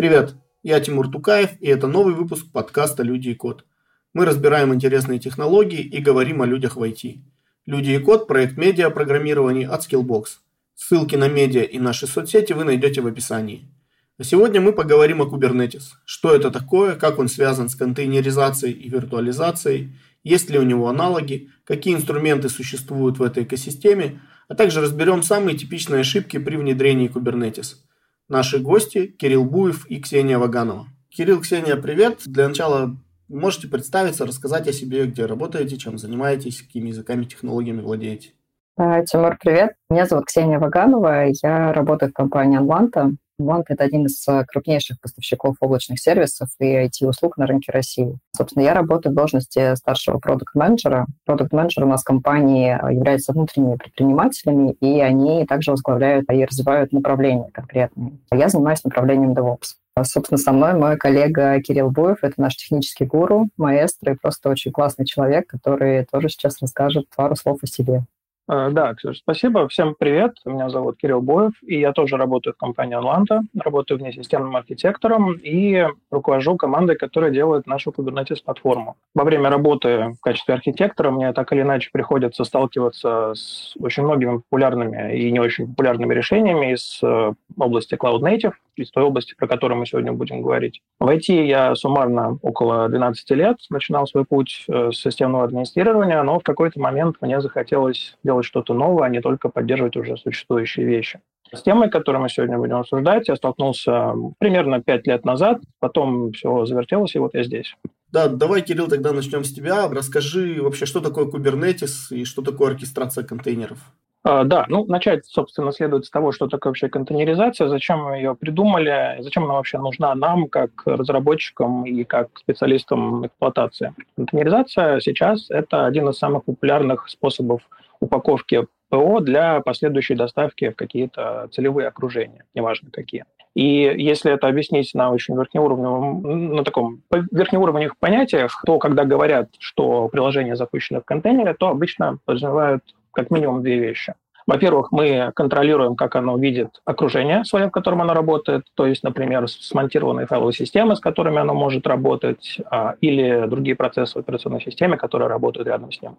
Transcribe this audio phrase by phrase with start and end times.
[0.00, 3.66] Привет, я Тимур Тукаев, и это новый выпуск подкаста «Люди и код».
[4.14, 7.18] Мы разбираем интересные технологии и говорим о людях в IT.
[7.66, 10.38] «Люди и код»– проект медиа программирования от Skillbox.
[10.74, 13.68] Ссылки на медиа и наши соцсети вы найдете в описании.
[14.16, 15.82] А сегодня мы поговорим о Kubernetes.
[16.06, 21.50] Что это такое, как он связан с контейнеризацией и виртуализацией, есть ли у него аналоги,
[21.64, 27.74] какие инструменты существуют в этой экосистеме, а также разберем самые типичные ошибки при внедрении Kubernetes–
[28.30, 30.86] Наши гости Кирилл Буев и Ксения Ваганова.
[31.08, 32.20] Кирилл, Ксения, привет.
[32.26, 32.94] Для начала
[33.26, 38.30] можете представиться, рассказать о себе, где работаете, чем занимаетесь, какими языками, технологиями владеете.
[38.76, 39.72] А, Тимур, привет.
[39.90, 41.24] Меня зовут Ксения Ваганова.
[41.42, 43.10] Я работаю в компании Анланта.
[43.44, 48.18] Банк— это один из э, крупнейших поставщиков облачных сервисов и IT-услуг на рынке России.
[48.36, 51.06] Собственно, я работаю в должности старшего продукт-менеджера.
[51.24, 57.50] Продукт-менеджер у нас компании э, являются внутренними предпринимателями, и они также возглавляют и развивают направления
[57.52, 58.18] конкретные.
[58.32, 59.76] Я занимаюсь направлением DevOps.
[60.02, 64.72] Собственно, со мной мой коллега Кирилл Буев, это наш технический гуру, маэстро и просто очень
[64.72, 68.04] классный человек, который тоже сейчас расскажет пару слов о себе.
[68.50, 69.68] Э, да, Ксюша, спасибо.
[69.68, 70.34] Всем привет.
[70.44, 73.42] Меня зовут Кирилл Боев, и я тоже работаю в компании Atlanta.
[73.56, 78.96] Работаю внесистемным архитектором и руковожу командой, которая делает нашу Kubernetes-платформу.
[79.14, 84.38] Во время работы в качестве архитектора мне так или иначе приходится сталкиваться с очень многими
[84.38, 89.46] популярными и не очень популярными решениями из э, области Cloud Native, из той области, про
[89.46, 90.80] которую мы сегодня будем говорить.
[90.98, 96.40] В IT я суммарно около 12 лет начинал свой путь э, с системного администрирования, но
[96.40, 100.86] в какой-то момент мне захотелось делать делать что-то новое, а не только поддерживать уже существующие
[100.86, 101.20] вещи.
[101.52, 106.64] С темой, которую мы сегодня будем обсуждать, я столкнулся примерно пять лет назад, потом все
[106.64, 107.74] завертелось, и вот я здесь.
[108.12, 109.88] Да, давай, Кирилл, тогда начнем с тебя.
[109.88, 113.78] Расскажи вообще, что такое Kubernetes и что такое оркестрация контейнеров.
[114.22, 118.34] Uh, да, ну, начать, собственно, следует с того, что такое вообще контейнеризация, зачем мы ее
[118.34, 123.94] придумали, зачем она вообще нужна нам, как разработчикам и как специалистам эксплуатации.
[124.16, 127.62] Контейнеризация сейчас– это один из самых популярных способов
[128.00, 133.24] упаковки ПО для последующей доставки в какие-то целевые окружения, неважно какие.
[133.54, 140.08] И если это объяснить на очень верхнеуровневом, на таком верхнеуровневых понятиях, то когда говорят, что
[140.08, 144.14] приложение запущено в контейнере, то обычно подразумевают как минимум две вещи.
[144.50, 149.46] Во-первых, мы контролируем, как оно видит окружение свое, в котором оно работает, то есть, например,
[149.46, 154.96] смонтированные файловые системы, с которыми оно может работать, а, или другие процессы в операционной системе,
[154.96, 156.16] которые работают рядом с ним.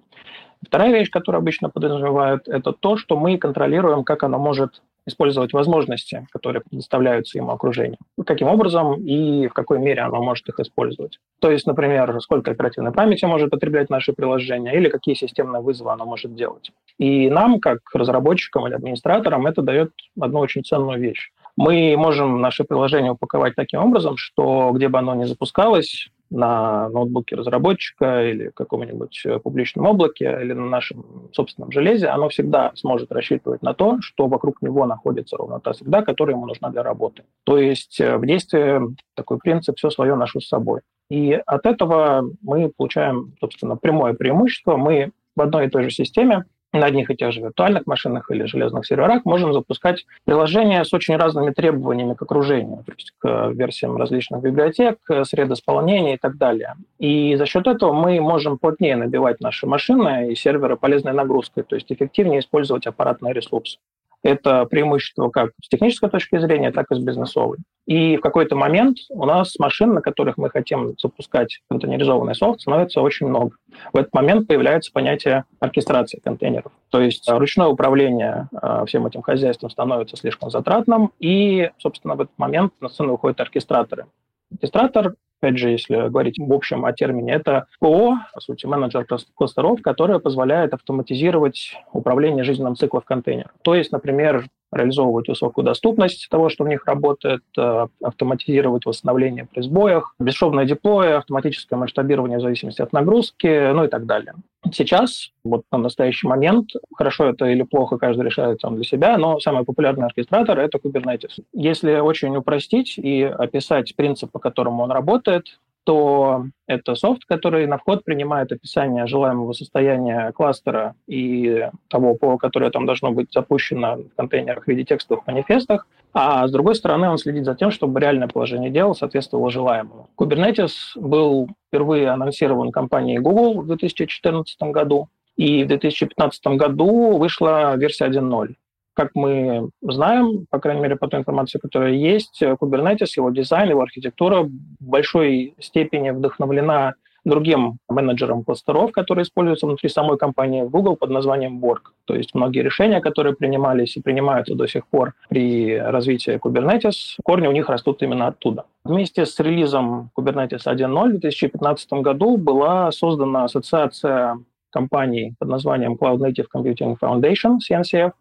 [0.65, 6.27] Вторая вещь, которую обычно подразумевают, это то, что мы контролируем, как оно может использовать возможности,
[6.31, 7.99] которые предоставляются ему окружением.
[8.25, 11.19] Каким образом и в какой мере оно может их использовать.
[11.39, 16.05] То есть, например, сколько оперативной памяти может потреблять наше приложение или какие системные вызовы оно
[16.05, 16.71] может делать.
[16.97, 21.31] И нам, как разработчикам или администраторам, это дает одну очень ценную вещь.
[21.57, 27.35] Мы можем наше приложение упаковать таким образом, что где бы оно ни запускалось, на ноутбуке
[27.35, 33.61] разработчика или каком-нибудь э, публичном облаке или на нашем собственном железе, оно всегда сможет рассчитывать
[33.61, 37.23] на то, что вокруг него находится ровно та среда, которая ему нужна для работы.
[37.43, 38.81] То есть э, в действии
[39.13, 40.81] такой принцип «все свое ношу с собой».
[41.09, 44.77] И от этого мы получаем, собственно, прямое преимущество.
[44.77, 48.45] Мы в одной и той же системе на одних и тех же виртуальных машинах или
[48.45, 53.97] железных серверах можем запускать приложения с очень разными требованиями к окружению, то есть к версиям
[53.97, 56.75] различных библиотек, сред исполнения и так далее.
[56.99, 61.75] И за счет этого мы можем плотнее набивать наши машины и серверы полезной нагрузкой, то
[61.75, 63.79] есть эффективнее использовать аппаратный ресурс.
[64.23, 67.57] Это преимущество как с технической точки зрения, так и с бизнесовой.
[67.87, 73.01] И в какой-то момент у нас машин, на которых мы хотим запускать контейнеризованный софт, становится
[73.01, 73.55] очень много.
[73.91, 76.71] В этот момент появляется понятие оркестрации контейнеров.
[76.89, 82.37] То есть ручное управление э, всем этим хозяйством становится слишком затратным, и, собственно, в этот
[82.37, 84.05] момент на сцену выходят оркестраторы.
[84.51, 89.05] Оркестратор опять же, если говорить в общем о термине, это ПО, по сути, менеджер
[89.35, 93.49] кластеров, которое позволяет автоматизировать управление жизненным циклом в контейнере.
[93.63, 99.61] То есть, например, реализовывать высокую доступность того, что в них работает, э, автоматизировать восстановление при
[99.61, 104.33] сбоях, бесшовное деплой, автоматическое масштабирование в зависимости от нагрузки, ну и так далее.
[104.71, 109.39] Сейчас, вот на настоящий момент, хорошо это или плохо, каждый решает сам для себя, но
[109.39, 111.43] самый популярный оркестратор— это Kubernetes.
[111.51, 117.77] Если очень упростить и описать принцип, по которому он работает, то это софт, который на
[117.77, 124.15] вход принимает описание желаемого состояния кластера и того, по которое там должно быть запущено в
[124.15, 128.27] контейнерах в виде текстовых манифестах, а с другой стороны он следит за тем, чтобы реальное
[128.27, 130.09] положение дел соответствовало желаемому.
[130.17, 138.05] Kubernetes был впервые анонсирован компанией Google в 2014 году, и в 2015 году вышла версия
[138.05, 138.55] 1.0.
[138.93, 143.81] как мы знаем, по крайней мере, по той информации, которая есть, Kubernetes, его дизайн, его
[143.81, 146.93] архитектура в большой степени вдохновлена
[147.23, 151.81] другим менеджером кластеров, которые используются внутри самой компании Google под названием Borg.
[152.05, 157.47] То есть многие решения, которые принимались и принимаются до сих пор при развитии Kubernetes, корни
[157.47, 158.65] у них растут именно оттуда.
[158.83, 164.39] Вместе с релизом Kubernetes 1.0 в 2015 году была создана ассоциация
[164.71, 168.13] компаний под названием Cloud Native Computing Foundation, CNCF.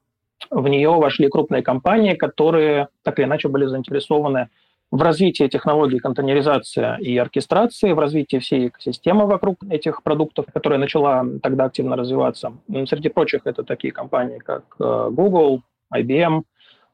[0.49, 4.49] В нее вошли крупные компании, которые так или иначе были заинтересованы
[4.91, 11.25] в развитии технологий контейнеризации и оркестрации, в развитии всей экосистемы вокруг этих продуктов, которая начала
[11.43, 12.53] тогда активно развиваться.
[12.87, 15.63] Среди прочих это такие компании, как э, Google,
[15.95, 16.43] IBM,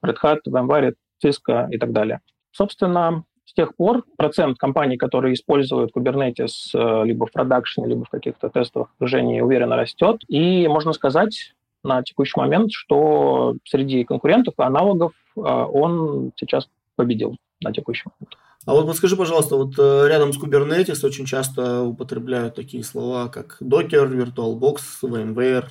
[0.04, 0.94] Red Hat, VMware,
[1.24, 2.20] Cisco и так далее.
[2.52, 8.10] Собственно, с тех пор процент компаний, которые используют Kubernetes э, либо в продакшене, либо в
[8.10, 10.20] каких-то тестовых окружениях, уверенно растет.
[10.28, 11.54] И можно сказать
[11.86, 18.36] на текущий момент, что среди конкурентов и аналогов э, он сейчас победил на текущий момент.
[18.66, 23.58] А вот подскажи, пожалуйста, вот э, рядом с Kubernetes очень часто употребляют такие слова, как
[23.62, 25.66] Docker, VirtualBox, VMware,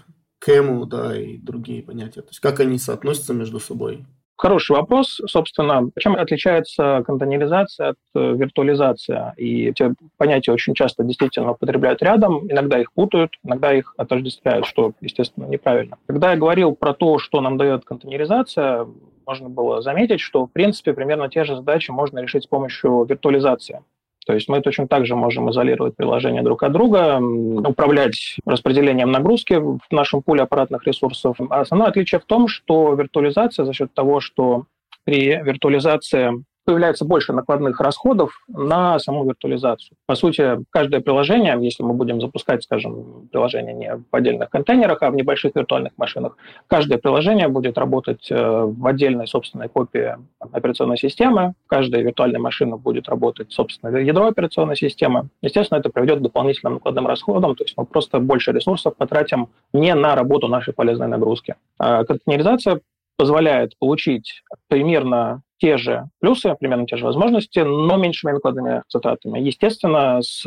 [0.46, 2.22] Kemu, да, и другие понятия.
[2.22, 4.06] То есть как они соотносятся между собой?
[4.38, 5.22] Хороший вопрос.
[5.28, 9.34] Собственно, чем отличается контейнеризация от э, виртуализации?
[9.38, 14.94] И эти понятия очень часто действительно употребляют рядом, иногда их путают, иногда их отождествляют, что,
[15.00, 15.98] естественно, неправильно.
[16.06, 18.86] Когда я говорил про то, что нам дает контейнеризация,
[19.26, 23.82] можно было заметить, что, в принципе, примерно те же задачи можно решить с помощью виртуализации.
[24.26, 29.54] То есть мы точно так же можем изолировать приложения друг от друга, управлять распределением нагрузки
[29.54, 31.38] в нашем пуле аппаратных ресурсов.
[31.50, 34.66] А основное отличие в том, что виртуализация за счет того, что
[35.04, 39.98] при виртуализации появляется больше накладных расходов на саму виртуализацию.
[40.08, 45.12] По сути, каждое приложение, если мы будем запускать, скажем, приложение не в отдельных контейнерах, а
[45.12, 51.54] в небольших виртуальных машинах, каждое приложение будет работать э, в отдельной собственной копии операционной системы,
[51.68, 55.30] каждая виртуальная машина будет работать, собственно, ядро операционной системы.
[55.42, 59.94] Естественно, это приведет к дополнительным накладным расходам, то есть мы просто больше ресурсов потратим не
[59.94, 61.56] на работу нашей полезной нагрузки.
[61.78, 62.82] А контейнеризация
[63.18, 69.40] позволяет получить примерно те же плюсы, примерно те же возможности, но меньшими накладными затратами.
[69.40, 70.46] Естественно, с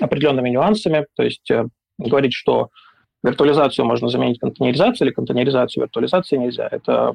[0.00, 1.66] определенными нюансами, то есть э,
[1.98, 2.68] говорить, что
[3.22, 6.68] виртуализацию можно заменить контейнеризацией или контейнеризацию виртуализацией нельзя.
[6.70, 7.14] Это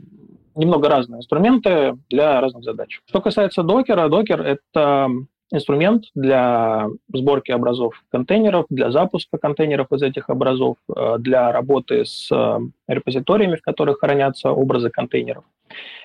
[0.56, 3.00] немного разные инструменты для разных задач.
[3.07, 4.41] Что касается докера, докер—
[4.74, 5.09] это
[5.51, 12.30] инструмент для сборки образов контейнеров, для запуска контейнеров из этих образов, э, для работы с
[12.31, 15.44] э, репозиториями, в которых хранятся образы контейнеров.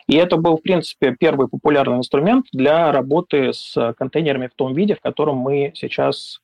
[0.06, 4.94] И это был, в принципе, первый популярный инструмент для работы с контейнерами в том виде,
[4.94, 6.40] в котором мы сейчас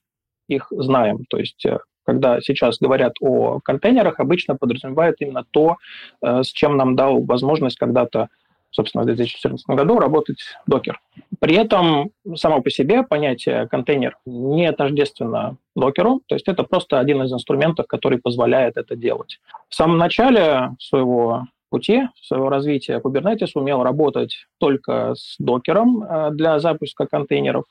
[0.48, 1.24] их знаем.
[1.28, 5.76] То есть э, когда сейчас говорят о контейнерах, обычно подразумевают именно то,
[6.20, 8.28] с чем нам дал возможность когда-то
[8.72, 11.00] собственно, в 2014 году работать докер.
[11.38, 17.22] При этом само по себе понятие контейнер не тождественно докеру, то есть это просто один
[17.22, 19.38] из инструментов, который позволяет это делать.
[19.68, 26.58] В самом начале своего пути, своего развития Kubernetes умел работать только с докером э, для
[26.58, 27.64] запуска контейнеров,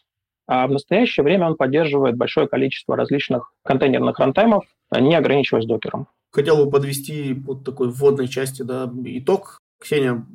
[0.47, 6.07] а в настоящее время он поддерживает большое количество различных контейнерных рантаймов, не ограничиваясь докером.
[6.31, 9.59] Хотел бы подвести под такой вводной части да, итог.
[9.81, 10.25] Ксения,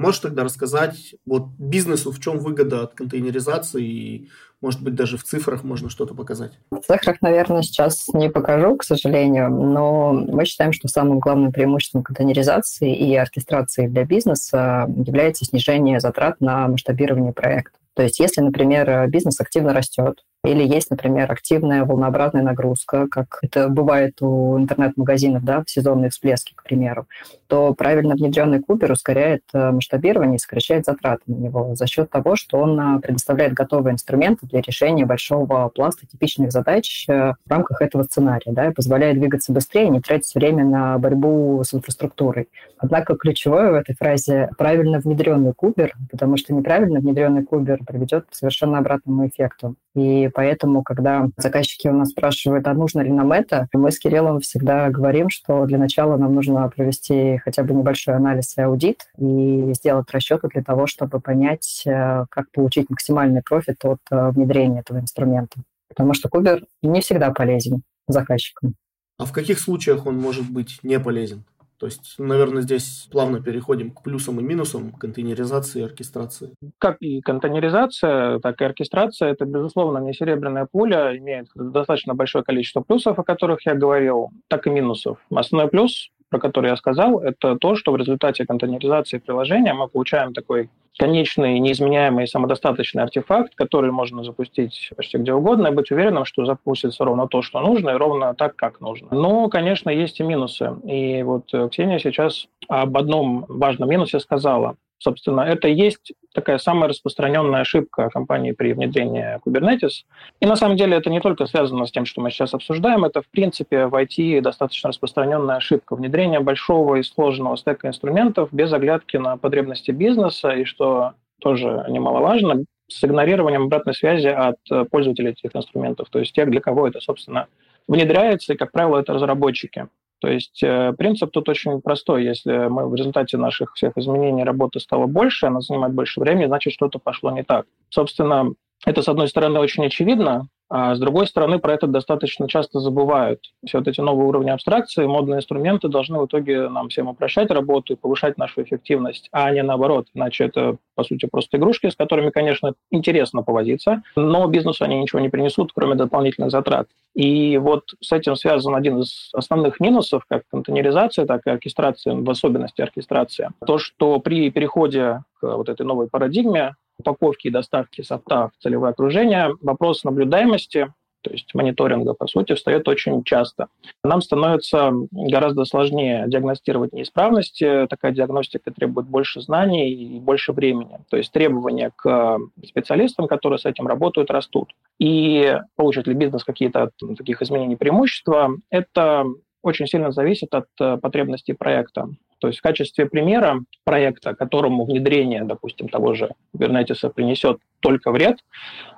[0.00, 4.28] Можешь тогда рассказать вот бизнесу, в чем выгода от контейнеризации и,
[4.60, 6.52] может быть, даже в цифрах можно что-то показать?
[6.70, 12.02] В цифрах, наверное, сейчас не покажу, к сожалению, но мы считаем, что самым главным преимуществом
[12.02, 17.76] контейнеризации и оркестрации для бизнеса является снижение затрат на масштабирование проекта.
[17.94, 23.68] То есть если, например, бизнес активно растет, или есть, например, активная волнообразная нагрузка, как это
[23.68, 27.06] бывает у интернет-магазинов, да, в сезонные всплески, к примеру,
[27.50, 32.36] то правильно внедренный Кубер ускоряет э, масштабирование и сокращает затраты на него за счет того,
[32.36, 37.82] что он э, предоставляет готовые инструменты для решения большого пласта типичных задач э, в рамках
[37.82, 42.48] этого сценария, да, и позволяет двигаться быстрее, не тратить время на борьбу с инфраструктурой.
[42.78, 48.34] Однако ключевое в этой фразе правильно внедренный Кубер, потому что неправильно внедренный Кубер приведет к
[48.34, 49.74] совершенно обратному эффекту.
[49.96, 54.38] И поэтому, когда заказчики у нас спрашивают, а нужно ли нам это, мы с Кириллом
[54.38, 59.72] всегда говорим, что для начала нам нужно провести хотя бы небольшой анализ и аудит и
[59.74, 64.98] сделать расчеты для того, чтобы понять, э, как получить максимальный профит от э, внедрения этого
[64.98, 65.60] инструмента.
[65.88, 68.74] Потому что Кубер не всегда полезен заказчикам.
[69.18, 71.44] А в каких случаях он может быть не полезен?
[71.80, 76.52] То есть, наверное, здесь плавно переходим к плюсам и минусам контейнеризации и оркестрации.
[76.76, 82.82] Как и контейнеризация, так и оркестрация, это, безусловно, не серебряная пуля, имеет достаточно большое количество
[82.82, 85.18] плюсов, о которых я говорил, так и минусов.
[85.30, 90.32] Основной плюс про который я сказал, это то, что в результате контейнеризации приложения мы получаем
[90.32, 96.44] такой конечный, неизменяемый, самодостаточный артефакт, который можно запустить почти где угодно и быть уверенным, что
[96.44, 99.08] запустится ровно то, что нужно, и ровно так, как нужно.
[99.10, 100.76] Но, конечно, есть и минусы.
[100.84, 104.76] И вот Ксения сейчас об одном важном минусе сказала.
[105.02, 110.04] Собственно, это есть такая самая распространенная ошибка компании при внедрении Kubernetes.
[110.40, 113.22] И на самом деле это не только связано с тем, что мы сейчас обсуждаем, это
[113.22, 119.16] в принципе в IT достаточно распространенная ошибка внедрения большого и сложного стека инструментов без оглядки
[119.16, 124.58] на потребности бизнеса и, что тоже немаловажно, с игнорированием обратной связи от
[124.90, 127.46] пользователей этих инструментов, то есть тех, для кого это, собственно,
[127.88, 129.88] внедряется, и, как правило, это разработчики.
[130.20, 132.24] То есть э, принцип тут очень простой.
[132.24, 136.72] Если мы в результате наших всех изменений работы стало больше, она занимает больше времени, значит,
[136.74, 137.66] что-то пошло не так.
[137.88, 138.52] Собственно,
[138.84, 143.40] это, с одной стороны, очень очевидно, а с другой стороны, про это достаточно часто забывают.
[143.66, 147.92] Все вот эти новые уровни абстракции, модные инструменты должны в итоге нам всем упрощать работу
[147.92, 150.06] и повышать нашу эффективность, а не наоборот.
[150.14, 155.18] Иначе это, по сути, просто игрушки, с которыми, конечно, интересно повозиться, но бизнесу они ничего
[155.18, 156.86] не принесут, кроме дополнительных затрат.
[157.16, 162.30] И вот с этим связан один из основных минусов, как контейнеризация, так и оркестрация, в
[162.30, 163.50] особенности оркестрация.
[163.66, 168.92] То, что при переходе к вот этой новой парадигме упаковки и доставки софта в целевое
[168.92, 170.92] окружение, вопрос наблюдаемости,
[171.22, 173.68] то есть мониторинга, по сути, встает очень часто.
[174.02, 177.86] Нам становится гораздо сложнее диагностировать неисправности.
[177.88, 180.98] Такая диагностика требует больше знаний и больше времени.
[181.10, 184.72] То есть требования к специалистам, которые с этим работают, растут.
[184.98, 189.26] И получит ли бизнес какие-то от таких изменений преимущества, это
[189.62, 192.08] очень сильно зависит от э, потребностей проекта.
[192.40, 198.38] То есть в качестве примера проекта, которому внедрение, допустим, того же Kubernetes принесет только вред,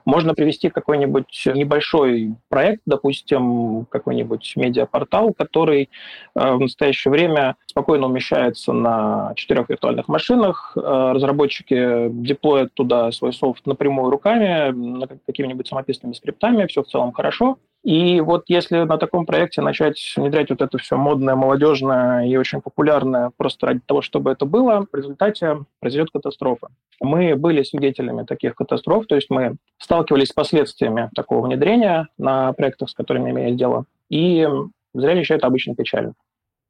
[0.04, 5.90] можно привести какой-нибудь небольшой проект, допустим, какой-нибудь медиапортал, который
[6.34, 10.76] э, в настоящее время спокойно умещается на четырех виртуальных машинах.
[10.76, 17.58] Э, разработчики деплоят туда свой софт напрямую руками, какими-нибудь самописными скриптами, все в целом хорошо.
[17.82, 22.60] И вот если на таком проекте начать внедрять вот это все модное, молодежное и очень
[22.60, 26.68] популярное просто ради того, чтобы это было, в результате произойдет катастрофа.
[27.00, 32.88] Мы были свидетелями таких катастроф, то есть мы сталкивались с последствиями такого внедрения на проектах,
[32.88, 34.48] с которыми имею дело, и
[34.94, 36.14] зрелище это обычно печально.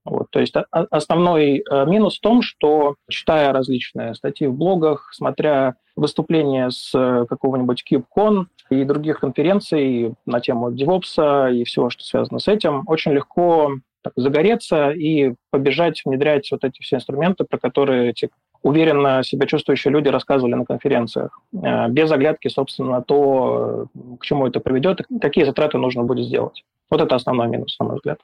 [0.05, 5.77] Вот, то есть основной э, минус в том, что читая различные статьи в блогах, смотря
[5.97, 12.39] выступления с э, какого-нибудь KubeCon и других конференций на тему DevOps и всего, что связано
[12.39, 13.73] с этим, очень легко
[14.03, 18.31] так, загореться и побежать внедрять вот эти все инструменты, про которые эти
[18.63, 23.87] уверенно себя чувствующие люди рассказывали на конференциях, э, без оглядки, собственно, на то,
[24.21, 26.65] к чему это приведет какие затраты нужно будет сделать.
[26.91, 28.19] Вот это основной минус, на мой взгляд.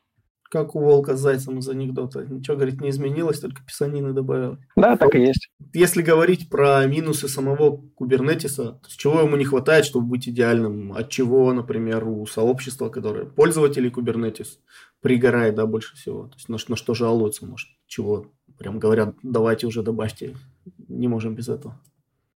[0.50, 2.25] Как у Волка с Зайцем из анекдота.
[2.25, 4.59] Ничего, говорит, не изменилось, только писанины добавил.
[4.76, 5.50] Да, так и есть.
[5.75, 10.93] Если говорить про минусы самого кубернетиса, с чего ему не хватает, чтобы быть идеальным?
[10.93, 14.59] От чего, например, у сообщества, которое пользователей кубернетис
[15.00, 16.28] пригорает, да, больше всего?
[16.28, 18.26] То есть на, на что жалуются, может, чего
[18.59, 20.35] прям говорят, давайте уже добавьте,
[20.88, 21.81] не можем без этого.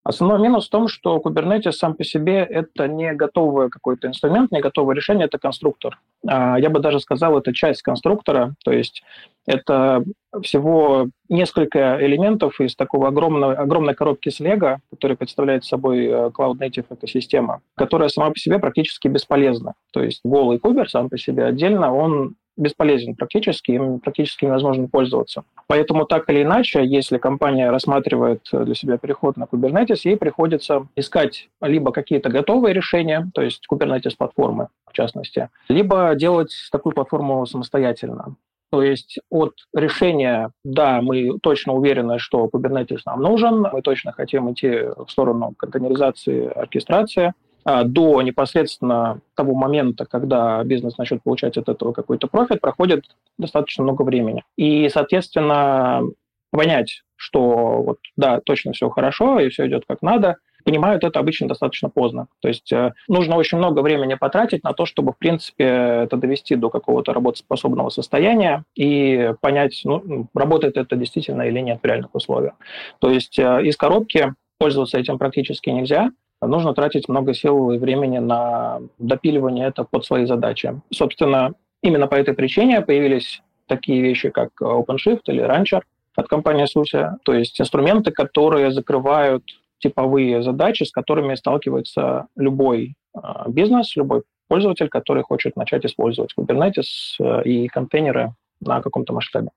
[0.09, 4.63] Основной минус в том, что Kubernetes сам по себе это не готовый какой-то инструмент, не
[4.63, 6.01] готовое решение, это конструктор.
[6.27, 9.03] А, я бы даже сказал, это часть конструктора, то есть
[9.47, 10.03] это
[10.43, 16.57] всего несколько элементов из такого огромного, огромной коробки с Lego, которая представляет собой э, Cloud
[16.59, 19.75] Native экосистема, которая сама по себе практически бесполезна.
[19.93, 25.45] То есть голый кубер сам по себе отдельно, он бесполезен практически, им практически невозможно пользоваться.
[25.67, 31.49] Поэтому так или иначе, если компания рассматривает для себя переход на Kubernetes, ей приходится искать
[31.63, 38.37] либо какие-то готовые решения, то есть Kubernetes-платформы в частности, либо делать такую платформу самостоятельно.
[38.71, 44.53] То есть от решения, да, мы точно уверены, что Kubernetes нам нужен, мы точно хотим
[44.53, 47.33] идти в сторону контейнеризации, оркестрации–
[47.85, 53.05] до непосредственно того момента, когда бизнес начнет получать от этого какой-то профит, проходит
[53.37, 54.45] достаточно много времени.
[54.57, 56.03] И, соответственно,
[56.51, 61.49] понять, что вот, да, точно все хорошо и все идет как надо, понимают это обычно
[61.49, 62.29] достаточно поздно.
[62.41, 66.57] То есть э, нужно очень много времени потратить на то, чтобы, в принципе, это довести
[66.57, 72.55] до какого-то работоспособного состояния и понять, ну, работает это действительно или нет в реальных условиях.
[72.99, 78.19] То есть э, из коробки пользоваться этим практически нельзя, нужно тратить много сил и времени
[78.19, 80.81] на допиливание это под свои задачи.
[80.93, 85.83] Собственно, именно по этой причине появились такие вещи, как OpenShift или Rancher
[86.17, 89.45] от компании SUSE, то есть инструменты, которые закрывают
[89.79, 96.85] типовые задачи, с которыми сталкивается любой а, бизнес, любой пользователь, который хочет начать использовать Kubernetes
[97.21, 99.51] э, и контейнеры на каком-то масштабе.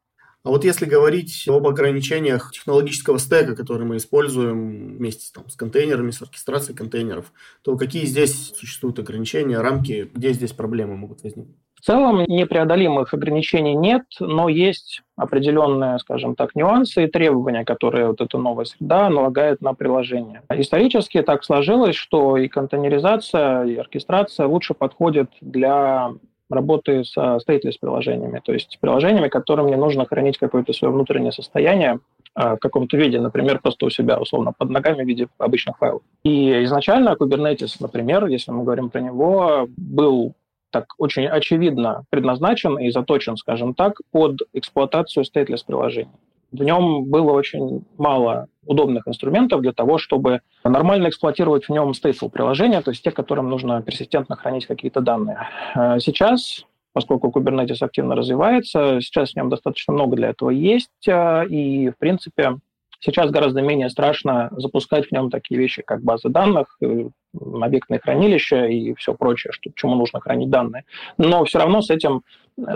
[0.43, 6.09] А вот если говорить об ограничениях технологического стека, который мы используем вместе там, с контейнерами,
[6.11, 7.31] с оркестрацией контейнеров,
[7.61, 11.55] то какие здесь существуют ограничения, рамки, где здесь проблемы могут возникнуть?
[11.81, 18.21] В целом непреодолимых ограничений нет, но есть определенные, скажем так, нюансы и требования, которые вот
[18.21, 20.43] эта новая среда налагает на приложение.
[20.51, 26.11] Исторически так сложилось, что и контейнеризация, и оркестрация лучше подходят для
[26.53, 31.99] работы со stateless приложениями, то есть приложениями, которым не нужно хранить какое-то свое внутреннее состояние
[32.33, 36.01] а, в каком-то виде, например, просто у себя, условно, под ногами в виде обычных файлов.
[36.23, 40.33] И изначально Kubernetes, например, если мы говорим про него, был
[40.71, 46.11] так очень очевидно предназначен и заточен, скажем так, под эксплуатацию stateless приложений.
[46.51, 52.29] В нем было очень мало удобных инструментов для того, чтобы нормально эксплуатировать в нем stateful
[52.29, 55.47] приложения, то есть те, которым нужно персистентно хранить какие-то данные.
[55.73, 61.43] А сейчас, поскольку Kubernetes активно развивается, сейчас в нем достаточно много для этого есть, а,
[61.43, 62.57] и, в принципе,
[62.99, 68.65] сейчас гораздо менее страшно запускать в нем такие вещи, как базы данных, э, объектные хранилища
[68.65, 70.83] и все прочее, что, чему нужно хранить данные.
[71.17, 72.23] Но все равно с этим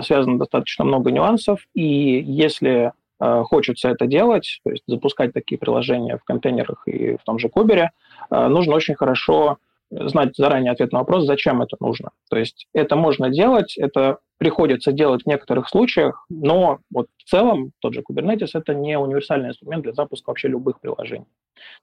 [0.02, 1.84] связано достаточно много нюансов, и
[2.26, 7.48] если хочется это делать, то есть запускать такие приложения в контейнерах и в том же
[7.48, 7.92] Кубере,
[8.30, 9.58] э, нужно очень хорошо
[9.90, 12.10] знать заранее ответ на вопрос, зачем это нужно.
[12.28, 17.72] То есть это можно делать, это приходится делать в некоторых случаях, но вот в целом
[17.80, 21.26] тот же Kubernetes это не универсальный инструмент для запуска вообще любых приложений.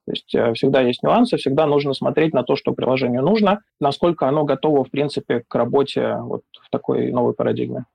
[0.06, 4.28] То есть э, всегда есть нюансы, всегда нужно смотреть на то, что приложению нужно, насколько
[4.28, 7.86] оно готово, в принципе, к работе вот в такой новой парадигме.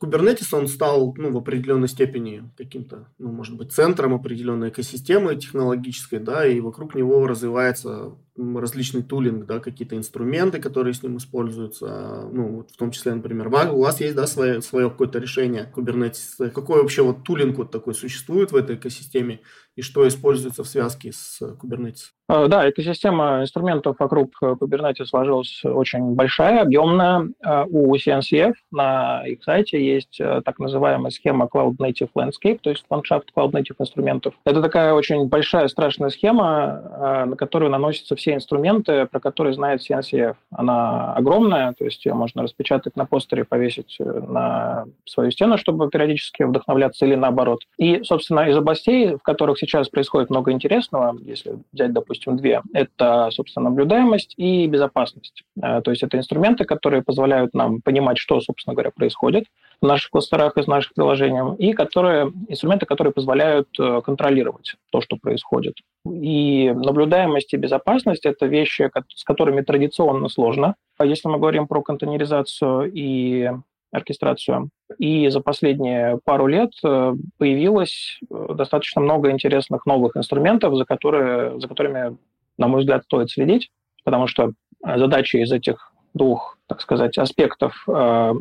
[0.00, 6.18] Kubernetes, он стал ну, в определенной степени каким-то, ну, может быть, центром определенной экосистемы технологической,
[6.18, 12.56] да, и вокруг него развивается различный тулинг, да, какие-то инструменты, которые с ним используются, ну,
[12.56, 16.50] вот в том числе, например, у вас есть, да, свое, свое какое-то решение Kubernetes.
[16.50, 19.40] Какой вообще вот тулинг вот такой существует в этой экосистеме
[19.76, 22.12] и что используется в связке с Kubernetes?
[22.28, 27.28] А, да, экосистема инструментов вокруг Kubernetes сложилась очень большая, объемная.
[27.44, 32.70] А, у CNCF на их сайте есть э, так называемая схема Cloud Native Landscape, то
[32.70, 34.34] есть ландшафт Cloud Native инструментов.
[34.44, 39.80] Это такая очень большая, страшная схема, а, на которую наносятся все инструменты, про которые знает
[39.80, 40.36] CNCF.
[40.50, 45.88] Она огромная, то есть ее можно распечатать на постере, повесить э, на свою стену, чтобы
[45.88, 47.60] периодически вдохновляться или наоборот.
[47.78, 53.28] И, собственно, из областей, в которых сейчас происходит много интересного, если взять, допустим, две, это,
[53.32, 55.44] собственно, наблюдаемость и безопасность.
[55.60, 59.44] Э, то есть это инструменты, которые позволяют нам понимать, что, собственно говоря, происходит
[59.80, 65.16] в наших кластерах из наших приложений, и которые, инструменты, которые позволяют э, контролировать то, что
[65.16, 65.76] происходит.
[66.06, 70.76] И наблюдаемость и безопасность– это вещи, с которыми традиционно сложно.
[70.96, 73.50] А если мы говорим про контейнеризацию и
[73.92, 74.70] оркестрацию.
[74.98, 81.58] И за последние пару лет э, появилось э, достаточно много интересных новых инструментов, за, которые,
[81.58, 82.16] за которыми,
[82.58, 83.70] на мой взгляд, стоит следить,
[84.04, 84.52] потому что
[84.82, 87.92] задачи из этих двух, так сказать, аспектов э,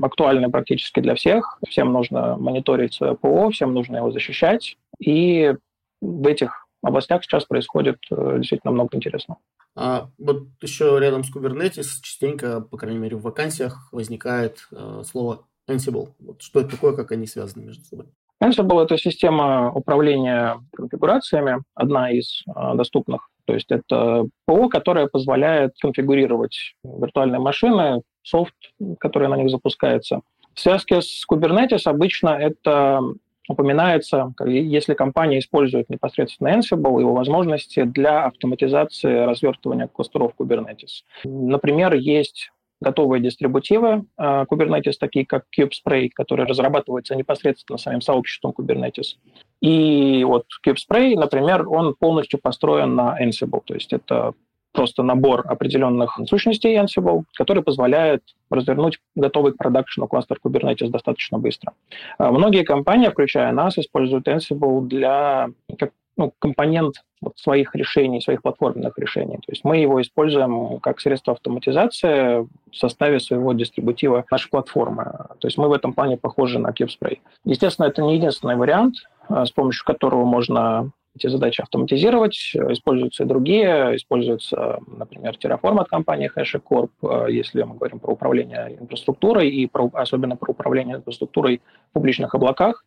[0.02, 1.60] актуальны практически для всех.
[1.68, 4.78] Всем нужно мониторить свое ПО, всем нужно его защищать.
[5.00, 5.54] И
[6.02, 9.40] в этих областях сейчас происходит э, действительно много интересного.
[9.76, 15.46] А вот еще рядом с Kubernetes частенько, по крайней мере, в вакансиях возникает э, слово
[15.70, 16.14] Ansible.
[16.20, 18.06] Вот что это такое, как они связаны между собой?
[18.44, 23.30] Ansible– это система управления конфигурациями, одна из э, доступных.
[23.46, 28.56] То есть это ПО, которое позволяет конфигурировать виртуальные машины, софт,
[29.00, 30.22] который на них запускается.
[30.54, 33.02] В связке с Kubernetes обычно это
[33.48, 41.04] упоминается, если компания использует непосредственно Ansible, его возможности для автоматизации развертывания кластеров Kubernetes.
[41.24, 49.16] Например, есть готовые дистрибутивы uh, Kubernetes, такие как KubeSpray, которые разрабатываются непосредственно самим сообществом Kubernetes.
[49.62, 54.34] И вот KubeSpray, например, он полностью построен на Ansible, то есть это
[54.76, 61.74] просто набор определенных сущностей Ansible, который позволяет развернуть готовый к продакшену кластер Kubernetes достаточно быстро.
[62.18, 68.42] А многие компании, включая нас, используют Ansible для как ну, компонент вот своих решений, своих
[68.42, 69.36] платформенных решений.
[69.38, 75.04] То есть мы его используем как средство автоматизации в составе своего дистрибутива нашей платформы.
[75.40, 77.20] То есть мы в этом плане похожи на KubeSpray.
[77.44, 78.96] Естественно, это не единственный вариант,
[79.28, 82.36] а, с помощью которого можно эти задачи автоматизировать.
[82.54, 83.96] Используются и другие.
[83.96, 89.90] Используется, например, Terraform от компании HashiCorp, э, если мы говорим про управление инфраструктурой и про,
[89.94, 92.86] особенно про управление инфраструктурой в публичных облаках,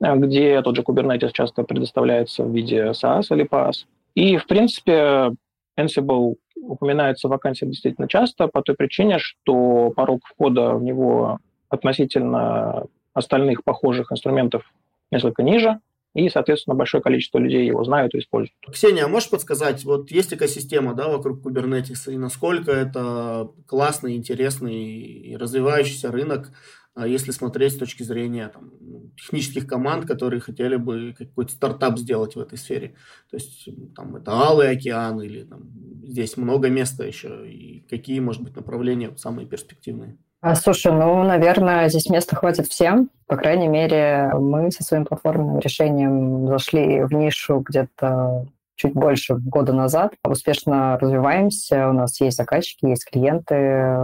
[0.00, 3.86] э, где тот же Kubernetes часто предоставляется в виде SaaS или PaaS.
[4.14, 5.32] И, в принципе,
[5.78, 11.38] Ansible упоминается в вакансиях действительно часто по той причине, что порог входа в него
[11.68, 14.64] относительно остальных похожих инструментов
[15.12, 15.78] несколько ниже,
[16.18, 18.54] и, соответственно, большое количество людей его знают и используют.
[18.72, 24.84] Ксения, а можешь подсказать, вот есть экосистема да, вокруг Kubernetes, и насколько это классный, интересный
[24.84, 26.50] и развивающийся рынок,
[26.94, 28.72] а если смотреть с точки зрения там,
[29.16, 32.96] технических команд, которые хотели бы какой-то стартап сделать в этой сфере.
[33.30, 35.70] То есть там это Алый океан или там,
[36.02, 40.18] здесь много места еще, и какие, может быть, направления самые перспективные?
[40.40, 43.10] А, слушай, ну, наверное, здесь места хватит всем.
[43.26, 48.46] По крайней мере, мы со своим платформенным решением зашли в нишу где-то
[48.76, 50.12] чуть больше года назад.
[50.24, 53.54] Успешно развиваемся, у нас есть заказчики, есть клиенты,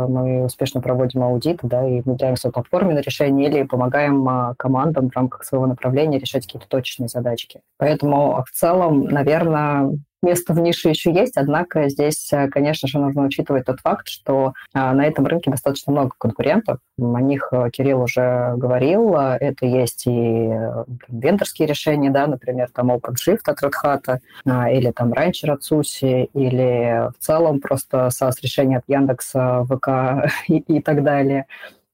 [0.08, 5.16] мы успешно проводим аудит, да, и внедряем свое платформенное решение или помогаем а, командам в
[5.16, 7.60] рамках своего направления решать какие-то точечные задачки.
[7.78, 13.22] Поэтому в целом, наверное, место в нише еще есть, однако здесь, э, конечно же, нужно
[13.22, 16.78] учитывать тот факт, что а, на этом рынке достаточно много конкурентов.
[16.98, 19.14] О них э, Кирилл уже говорил.
[19.14, 24.90] Это есть и э, вендорские решения, да, например, там OpenShift от Red Hat, а, или
[24.90, 30.80] там Rancher от SUSE, или в целом просто SaaS решение от Яндекса, ВК и, и
[30.80, 31.46] так далее.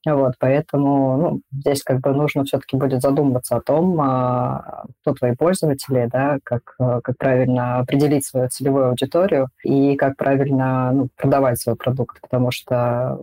[0.06, 5.34] Вот, поэтому ну, здесь как бы нужно все-таки будет задуматься о том, а, кто твои
[5.34, 11.60] пользователи, да, как, э, как правильно определить свою целевую аудиторию и как правильно ну, продавать
[11.60, 13.20] свой продукт, потому что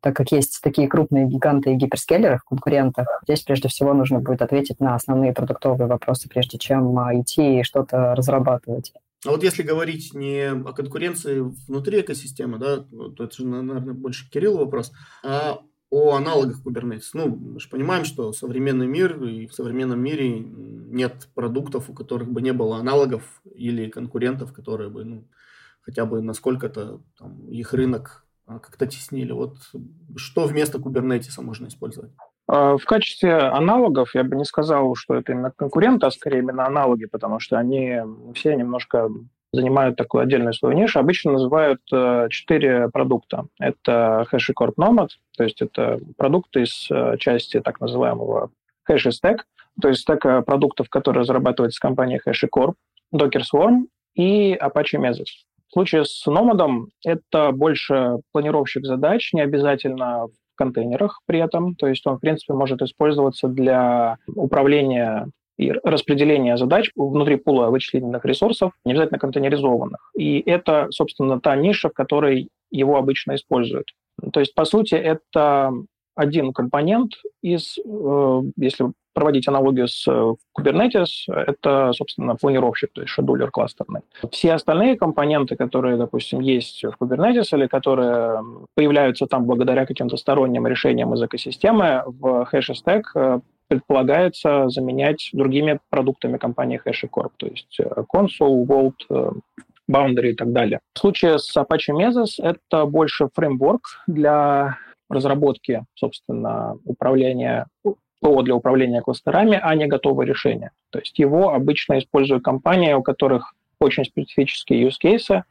[0.00, 4.40] так как есть такие крупные гиганты и гиперскейлеры в конкурентах, здесь прежде всего нужно будет
[4.40, 8.94] ответить на основные продуктовые вопросы, прежде чем а, идти и что-то разрабатывать.
[9.26, 14.28] А вот если говорить не о конкуренции внутри экосистемы, да, то это же, наверное, больше
[14.30, 17.10] Кирилл вопрос, а о аналогах Kubernetes.
[17.14, 22.30] Ну, мы же понимаем, что современный мир и в современном мире нет продуктов, у которых
[22.30, 23.22] бы не было аналогов
[23.54, 25.28] или конкурентов, которые бы, ну,
[25.80, 29.32] хотя бы насколько-то там, их рынок а, как-то теснили.
[29.32, 29.56] Вот
[30.16, 32.12] что вместо Kubernetes можно использовать?
[32.46, 36.66] А, в качестве аналогов я бы не сказал, что это именно конкуренты, а скорее именно
[36.66, 38.00] аналоги, потому что они
[38.34, 39.08] все немножко
[39.54, 43.46] занимают такую отдельную свою нишу, обычно называют э, четыре продукта.
[43.58, 48.50] Это HashiCorp Nomad, то есть это продукты из э, части так называемого
[48.88, 49.38] HashiStack,
[49.80, 52.74] то есть стека продуктов, которые разрабатывается компанией HashiCorp,
[53.14, 55.26] Docker Swarm и Apache Mesos.
[55.68, 61.88] В случае с Nomad это больше планировщик задач, не обязательно в контейнерах при этом, то
[61.88, 68.72] есть он, в принципе, может использоваться для управления и распределение задач внутри пула вычислительных ресурсов,
[68.84, 70.10] не обязательно контейнеризованных.
[70.16, 73.86] И это, собственно, та ниша, в которой его обычно используют.
[74.32, 75.72] То есть, по сути, это
[76.16, 77.12] один компонент
[77.42, 84.00] из, э, если проводить аналогию с э, Kubernetes, это, собственно, планировщик, то есть шедулер кластерный.
[84.30, 88.42] Все остальные компоненты, которые, допустим, есть в Kubernetes или которые
[88.74, 96.38] появляются там благодаря каким-то сторонним решениям из экосистемы, в HashiStack э, предполагается заменять другими продуктами
[96.38, 97.78] компании HashiCorp, то есть
[98.12, 99.34] Console, Vault,
[99.90, 100.80] Boundary и так далее.
[100.94, 107.66] В случае с Apache Mesos это больше фреймворк для разработки, собственно, управления
[108.20, 110.70] ПО для управления кластерами, а не готовое решение.
[110.90, 115.42] То есть его обычно используют компании, у которых очень специфические use cases,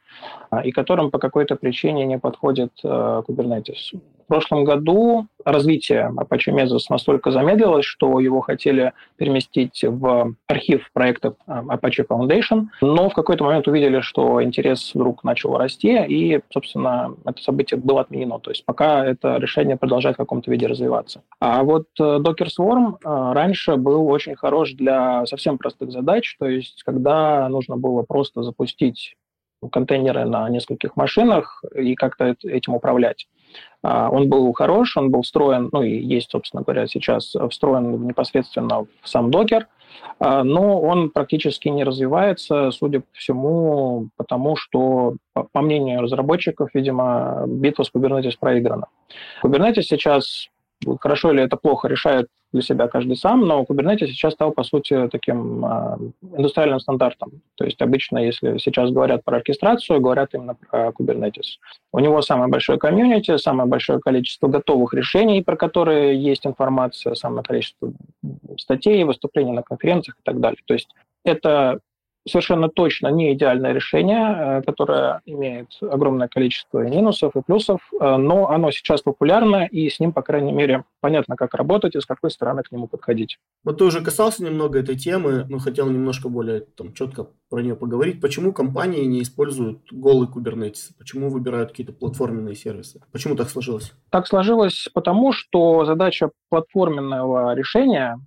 [0.64, 2.88] и которым по какой-то причине не подходит э,
[3.28, 4.00] Kubernetes.
[4.24, 11.36] В прошлом году развитие Apache Mesos настолько замедлилось, что его хотели переместить в архив проекта
[11.46, 17.16] э, Apache Foundation, но в какой-то момент увидели, что интерес вдруг начал расти, и, собственно,
[17.26, 18.40] это событие было отменено.
[18.40, 21.22] То есть пока это решение продолжает в каком-то виде развиваться.
[21.40, 26.84] А вот э, Docker Swarm раньше был очень хорош для совсем простых задач, то есть
[26.84, 29.16] когда нужно было просто запустить
[29.72, 33.28] контейнеры на нескольких машинах и как-то этим управлять.
[33.82, 38.86] А, он был хорош, он был встроен, ну и есть, собственно говоря, сейчас встроен непосредственно
[39.02, 39.68] в сам докер,
[40.20, 47.44] а, но он практически не развивается, судя по всему, потому что, по мнению разработчиков, видимо,
[47.48, 48.88] битва с Kubernetes проиграна.
[49.44, 50.50] Kubernetes сейчас
[51.00, 55.10] хорошо или это плохо, решает для себя каждый сам, но Kubernetes сейчас стал, по сути,
[55.12, 55.98] таким э,
[56.38, 57.42] индустриальным стандартом.
[57.56, 61.58] То есть обычно, если сейчас говорят про оркестрацию, говорят именно про Kubernetes.
[61.92, 67.44] У него самое большое комьюнити, самое большое количество готовых решений, про которые есть информация, самое
[67.44, 67.92] количество
[68.58, 70.60] статей, выступлений на конференциях и так далее.
[70.66, 70.90] То есть
[71.26, 71.80] это
[72.28, 78.50] совершенно точно не идеальное решение, э, которое имеет огромное количество минусов и плюсов, э, но
[78.50, 82.32] оно сейчас популярно, и с ним, по крайней мере, понятно, как работать и с какой
[82.32, 83.38] стороны к нему подходить.
[83.64, 87.76] Вот ты уже касался немного этой темы, но хотел немножко более там, четко про нее
[87.76, 88.22] поговорить.
[88.22, 90.94] Почему компании не используют голый Kubernetes?
[90.98, 93.02] Почему выбирают какие-то платформенные сервисы?
[93.12, 93.94] Почему так сложилось?
[94.10, 98.20] Так сложилось потому, что задача платформенного решения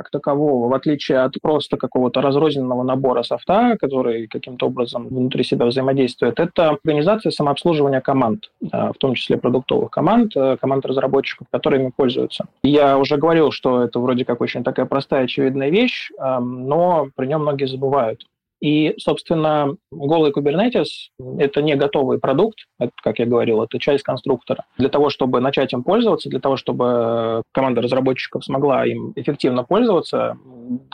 [0.00, 5.66] как такового, в отличие от просто какого-то разрозненного набора софта, который каким-то образом внутри себя
[5.66, 12.46] взаимодействует, это организация самообслуживания команд, в том числе продуктовых команд, команд разработчиков, которыми пользуются.
[12.62, 17.36] Я уже говорил, что это вроде как очень такая простая, очевидная вещь, но про нее
[17.36, 18.24] многие забывают.
[18.60, 20.86] И, собственно, голый Kubernetes—
[21.38, 24.64] это не готовый продукт, это, как я говорил, это часть конструктора.
[24.76, 30.36] Для того, чтобы начать им пользоваться, для того, чтобы команда разработчиков смогла им эффективно пользоваться,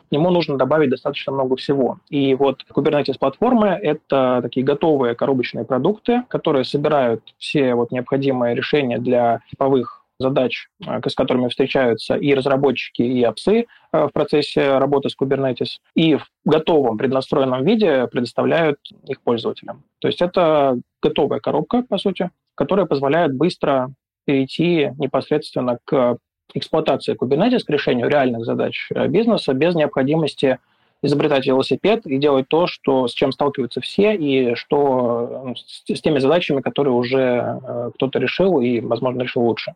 [0.08, 1.98] к нему нужно добавить достаточно много всего.
[2.08, 9.40] И вот Kubernetes-платформы— это такие готовые коробочные продукты, которые собирают все вот необходимые решения для
[9.50, 15.16] типовых задач, э, с которыми встречаются и разработчики, и апсы э, в процессе работы с
[15.20, 19.84] Kubernetes, и в готовом преднастроенном виде предоставляют их пользователям.
[20.00, 23.90] То есть это готовая коробка, по сути, которая позволяет быстро
[24.24, 26.18] перейти непосредственно к
[26.54, 30.58] эксплуатации Kubernetes, к решению реальных задач э, бизнеса без необходимости
[31.02, 36.00] изобретать велосипед и делать то, что, с чем сталкиваются все, и что ну, с, с
[36.00, 39.74] теми задачами, которые уже э, кто-то решил и, возможно, решил лучше.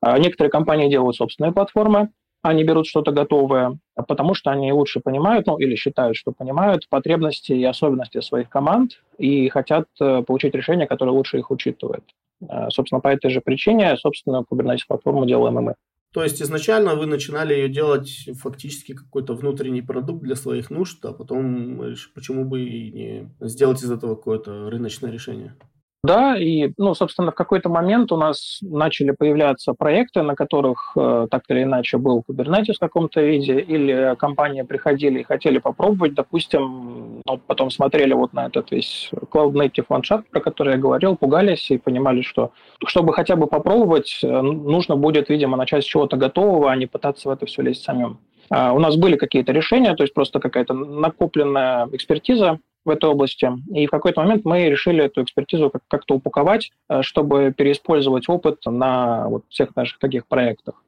[0.00, 2.10] А некоторые компании делают собственные платформы,
[2.42, 7.52] они берут что-то готовое, потому что они лучше понимают, ну или считают, что понимают потребности
[7.52, 12.02] и особенности своих команд и хотят э, получить решение, которое лучше их учитывает.
[12.48, 15.74] Э, собственно, по этой же причине, собственно, Kubernetes-платформу делаем и мы.
[16.12, 21.12] То есть изначально вы начинали ее делать фактически какой-то внутренний продукт для своих нужд, а
[21.12, 21.80] потом
[22.14, 25.56] почему бы и не сделать из этого какое-то рыночное решение?
[26.04, 31.28] Да, и, ну, собственно, в какой-то момент у нас начали появляться проекты, на которых э,
[31.30, 37.22] так или иначе был Kubernetes в каком-то виде, или компании приходили и хотели попробовать, допустим,
[37.24, 41.70] ну, потом смотрели вот на этот весь Cloud Native ландшафт, про который я говорил, пугались
[41.70, 42.50] и понимали, что
[42.84, 47.28] чтобы хотя бы попробовать, э, нужно будет, видимо, начать с чего-то готового, а не пытаться
[47.28, 48.18] в это все лезть самим.
[48.50, 53.50] Uh, у нас были какие-то решения, то есть просто какая-то накопленная экспертиза, в этой области.
[53.74, 59.28] И в какой-то момент мы решили эту экспертизу как-то упаковать, э, чтобы переиспользовать опыт на
[59.28, 60.82] вот всех наших таких проектах.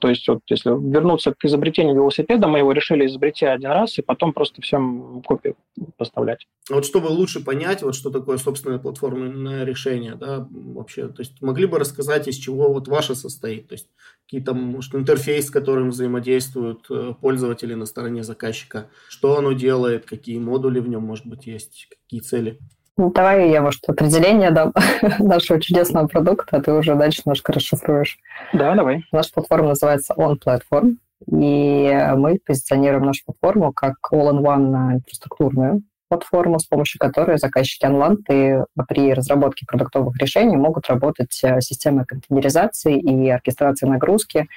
[0.00, 4.02] То есть вот если вернуться к изобретению велосипеда, мы его решили изобрести один раз и
[4.02, 5.54] потом просто всем копии
[5.96, 6.46] поставлять.
[6.68, 11.66] Вот чтобы лучше понять, вот что такое собственное платформенное решение, да, вообще, то есть могли
[11.66, 13.88] бы рассказать, из чего вот ваше состоит, то есть
[14.30, 20.38] какие-то, может, интерфейс, с которым взаимодействуют э, пользователи на стороне заказчика, что оно делает, какие
[20.38, 22.60] модули в нем, может быть, есть, какие цели?
[22.96, 24.72] Ну, давай я, может, определение дам
[25.18, 28.18] нашего чудесного продукта, а ты уже дальше немножко расшифруешь.
[28.52, 29.04] Да, давай.
[29.10, 36.66] Наша платформа называется On Platform, и мы позиционируем нашу платформу как all-in-one инфраструктурную платформу, с
[36.66, 43.86] помощью которой заказчики Анланты при разработке продуктовых решений могут работать э, системой контейнеризации и оркестрации
[43.86, 44.48] нагрузки,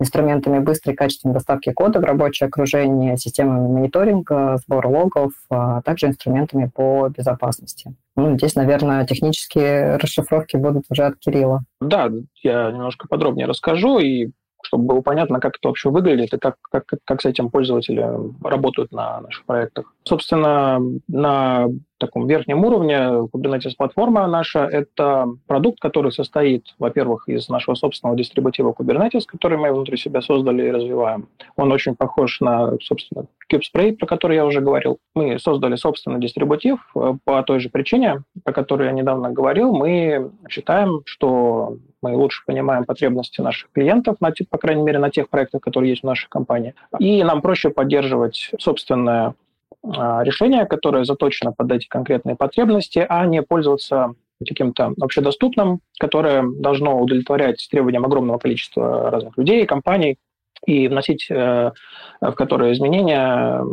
[0.00, 6.06] инструментами быстрой и качественной доставки кода в рабочее окружение, системами мониторинга, сбора логов, а также
[6.06, 7.94] инструментами по безопасности.
[8.16, 11.64] Ну, здесь, наверное, технические расшифровки будут уже от Кирилла.
[11.80, 12.10] Да,
[12.42, 14.30] я немножко подробнее расскажу, и
[14.62, 18.06] чтобы было понятно, как это вообще выглядит и как, как, как с этим пользователи
[18.42, 19.94] работают на наших проектах.
[20.04, 21.68] Собственно, на
[22.02, 22.96] таком верхнем уровне
[23.32, 29.72] Kubernetes платформа наша– это продукт, который состоит, во-первых, из нашего собственного дистрибутива Kubernetes, который мы
[29.72, 31.28] внутри себя создали и развиваем.
[31.56, 34.98] Он очень похож на, собственно, KubeSpray, про который я уже говорил.
[35.14, 39.72] Мы создали собственный дистрибутив э, по той же причине, про которую я недавно говорил.
[39.72, 45.28] Мы считаем, что мы лучше понимаем потребности наших клиентов, на, по крайней мере, на тех
[45.28, 46.74] проектах, которые есть в нашей компании.
[46.98, 49.34] И нам проще поддерживать собственное
[49.82, 54.14] решение, которое заточено под эти конкретные потребности, а не пользоваться
[54.46, 60.18] каким-то общедоступным, которое должно удовлетворять требованиям огромного количества разных людей, компаний,
[60.66, 61.72] и вносить э,
[62.20, 63.64] в которые изменения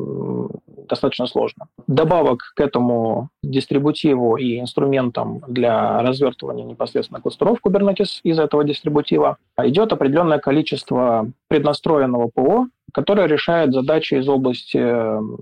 [0.89, 1.67] достаточно сложно.
[1.87, 9.93] Добавок к этому дистрибутиву и инструментам для развертывания непосредственно кластеров Kubernetes из этого дистрибутива идет
[9.93, 14.79] определенное количество преднастроенного ПО, которое решает задачи из области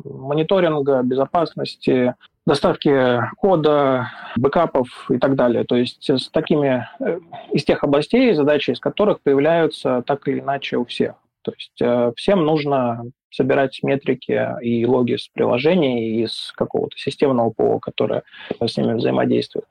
[0.06, 5.66] мониторинга, безопасности, доставки кода, бэкапов и так далее.
[5.66, 7.20] То есть с такими, э,
[7.52, 11.16] из тех областей, задачи из которых появляются так или иначе у всех.
[11.48, 17.80] То есть э, всем нужно собирать метрики и логи с приложений из какого-то системного ПО,
[17.80, 18.24] которое
[18.60, 19.66] с ними взаимодействует.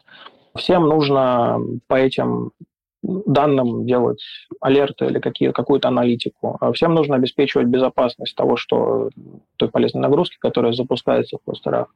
[0.57, 2.53] Всем нужно по этим
[3.03, 4.23] данным делать
[4.63, 6.57] алерты или какие, какую-то аналитику.
[6.63, 9.11] А всем нужно обеспечивать безопасность того, что
[9.59, 11.95] той полезной нагрузки, которая запускается в кластерах.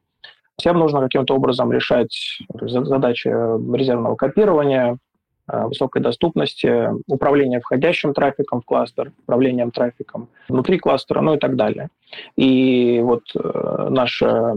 [0.58, 2.14] Всем нужно каким-то образом решать
[2.60, 4.98] задачи резервного копирования,
[5.66, 11.88] высокой доступности, управления входящим трафиком в кластер, управлением трафиком внутри кластера, ну и так далее.
[12.36, 14.56] И вот наша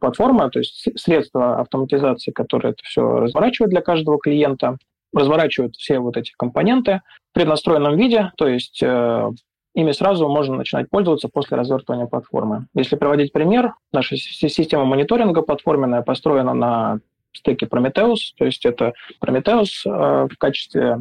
[0.00, 4.78] платформа, то есть средства автоматизации, которые это все разворачивают для каждого клиента,
[5.12, 7.00] разворачивают все вот эти компоненты
[7.30, 9.30] в преднастроенном виде, то есть э,
[9.74, 12.66] ими сразу можно начинать пользоваться после развертывания платформы.
[12.74, 17.00] Если приводить пример, наша система мониторинга платформенная построена на
[17.36, 20.98] стеке Prometheus, то есть это Prometheus э, в качестве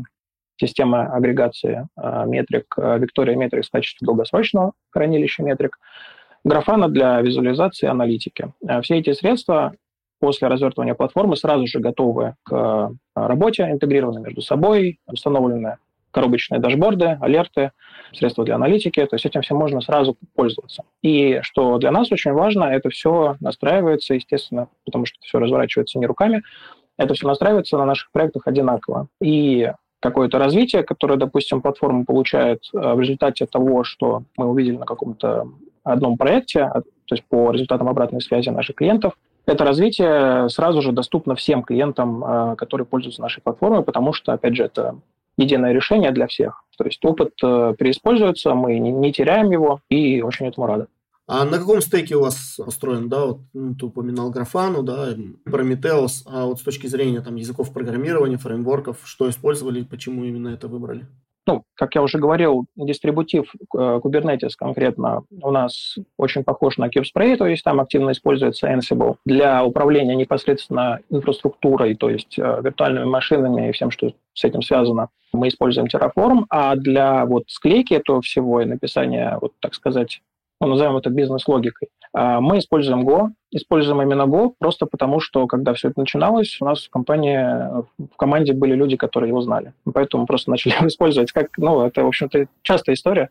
[0.57, 5.79] системы агрегации э, метрик, Victoria Metrics в качестве долгосрочного хранилища метрик,
[6.43, 8.53] Графана для визуализации и аналитики.
[8.81, 9.73] Все эти средства
[10.19, 15.77] после развертывания платформы сразу же готовы к э, работе, интегрированы между собой, установлены
[16.11, 17.71] коробочные дашборды, алерты,
[18.13, 20.83] средства для аналитики, то есть этим всем можно сразу пользоваться.
[21.01, 26.05] И что для нас очень важно, это все настраивается, естественно, потому что все разворачивается не
[26.05, 26.43] руками,
[26.97, 29.07] это все настраивается на наших проектах одинаково.
[29.21, 34.85] И какое-то развитие, которое, допустим, платформа получает э, в результате того, что мы увидели на
[34.85, 35.47] каком-то
[35.83, 39.13] одном проекте, а, то есть по результатам обратной связи наших клиентов,
[39.45, 44.55] это развитие сразу же доступно всем клиентам, а, которые пользуются нашей платформой, потому что, опять
[44.55, 44.97] же, это
[45.37, 46.63] единое решение для всех.
[46.77, 50.87] То есть опыт э, переиспользуется, мы не теряем его и очень этому рады.
[51.29, 55.13] А на каком стеке у вас построен, да, вот ну, ты упоминал Графану, да,
[55.45, 60.69] Prometheus, а вот с точки зрения там языков программирования, фреймворков, что использовали, почему именно это
[60.69, 61.05] выбрали?
[61.47, 67.37] Ну, как я уже говорил, дистрибутив э, Kubernetes конкретно у нас очень похож на KubeSpray,
[67.37, 73.69] то есть там активно используется Ansible для управления непосредственно инфраструктурой, то есть э, виртуальными машинами
[73.69, 75.09] и всем, что с этим связано.
[75.33, 80.21] Мы используем Terraform, а для вот склейки этого всего и написания, вот так сказать,
[80.59, 81.89] ну, назовем это бизнес-логикой,
[82.39, 86.85] мы используем Go, используем именно Go просто потому, что когда все это начиналось, у нас
[86.85, 87.37] в компании,
[87.97, 89.73] в команде были люди, которые его знали.
[89.91, 91.31] Поэтому просто начали его использовать.
[91.31, 93.29] Как, ну, это, в общем-то, частая история.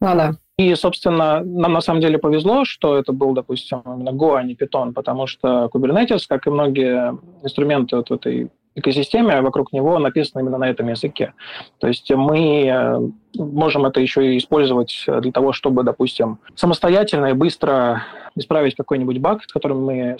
[0.00, 0.32] Ну да.
[0.58, 4.54] И, собственно, нам на самом деле повезло, что это был, допустим, именно Go, а не
[4.54, 10.40] Python, потому что Kubernetes, как и многие инструменты вот в этой экосистеме, вокруг него написано
[10.40, 11.34] именно на этом языке.
[11.78, 13.00] То есть мы э,
[13.36, 18.04] можем это еще и использовать для того, чтобы, допустим, самостоятельно и быстро
[18.34, 20.16] исправить какой-нибудь баг, с которым мы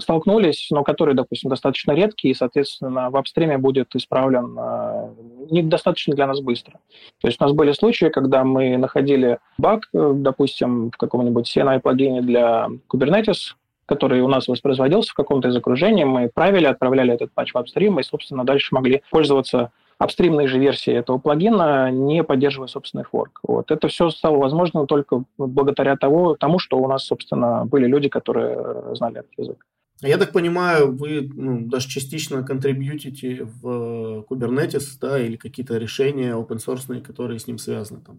[0.00, 5.14] столкнулись, но который, допустим, достаточно редкий, и, соответственно, в апстриме будет исправлен э,
[5.50, 6.80] недостаточно для нас быстро.
[7.20, 12.22] То есть у нас были случаи, когда мы находили баг, э, допустим, в каком-нибудь CNI-плагине
[12.22, 13.54] для Kubernetes,
[13.92, 18.00] который у нас воспроизводился в каком-то из окружений, мы правили, отправляли этот патч в апстрим,
[18.00, 23.40] и, собственно, дальше могли пользоваться апстримной же версией этого плагина, не поддерживая собственный форк.
[23.42, 23.70] Вот.
[23.70, 28.94] Это все стало возможно только благодаря того, тому, что у нас, собственно, были люди, которые
[28.94, 29.66] знали этот язык.
[30.00, 36.56] Я так понимаю, вы ну, даже частично контрибьютите в Kubernetes, да, или какие-то решения open
[36.56, 38.18] source, которые с ним связаны, там,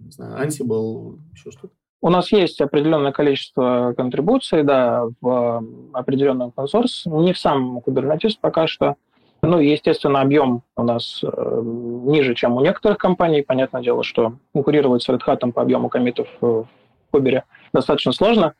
[0.00, 1.72] не знаю, Ansible, еще что-то?
[2.04, 5.64] У нас есть определенное количество контрибуций, да, в
[5.94, 8.96] open source, не в сам Kubernetes пока что.
[9.40, 11.62] Ну, естественно, объем у нас э,
[12.04, 13.40] ниже, чем у некоторых компаний.
[13.40, 16.66] Понятное дело, что конкурировать с Red Hat по объему комитов в
[17.10, 18.52] Кубере достаточно сложно.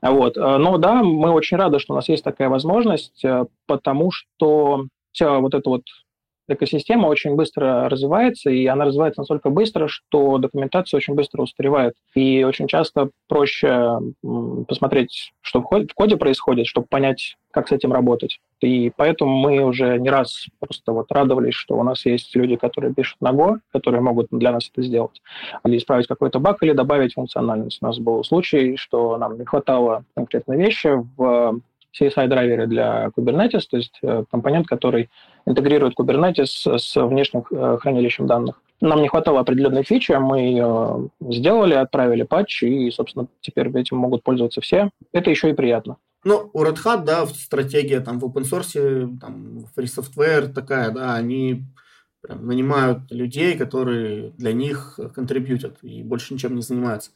[0.00, 0.36] Вот.
[0.36, 5.40] Но да, мы очень рады, что у нас есть такая возможность, э, потому что вся
[5.40, 5.82] вот эта вот
[6.54, 11.94] экосистема очень быстро развивается, и она развивается настолько быстро, что документация очень быстро устаревает.
[12.14, 13.98] И очень часто проще
[14.68, 18.40] посмотреть, что в коде происходит, чтобы понять, как с этим работать.
[18.60, 22.94] И поэтому мы уже не раз просто вот радовались, что у нас есть люди, которые
[22.94, 25.20] пишут на Go, которые могут для нас это сделать.
[25.66, 27.78] Или исправить какой-то баг, или добавить функциональность.
[27.82, 31.60] У нас был случай, что нам не хватало конкретной вещи в
[31.98, 35.10] CSI-драйвере для Kubernetes, то есть э, компонент, который
[35.46, 38.60] интегрирует Kubernetes с внешним э, хранилищем данных.
[38.80, 44.22] Нам не хватало определенной фичи, мы ее сделали, отправили патч, и, собственно, теперь этим могут
[44.22, 44.90] пользоваться все.
[45.12, 45.98] Это еще и приятно.
[46.24, 51.14] Ну, у Red Hat, да, стратегия там в open source, там, free software такая, да,
[51.14, 51.64] они
[52.22, 57.10] прям нанимают людей, которые для них контрибьютят и больше ничем не занимаются.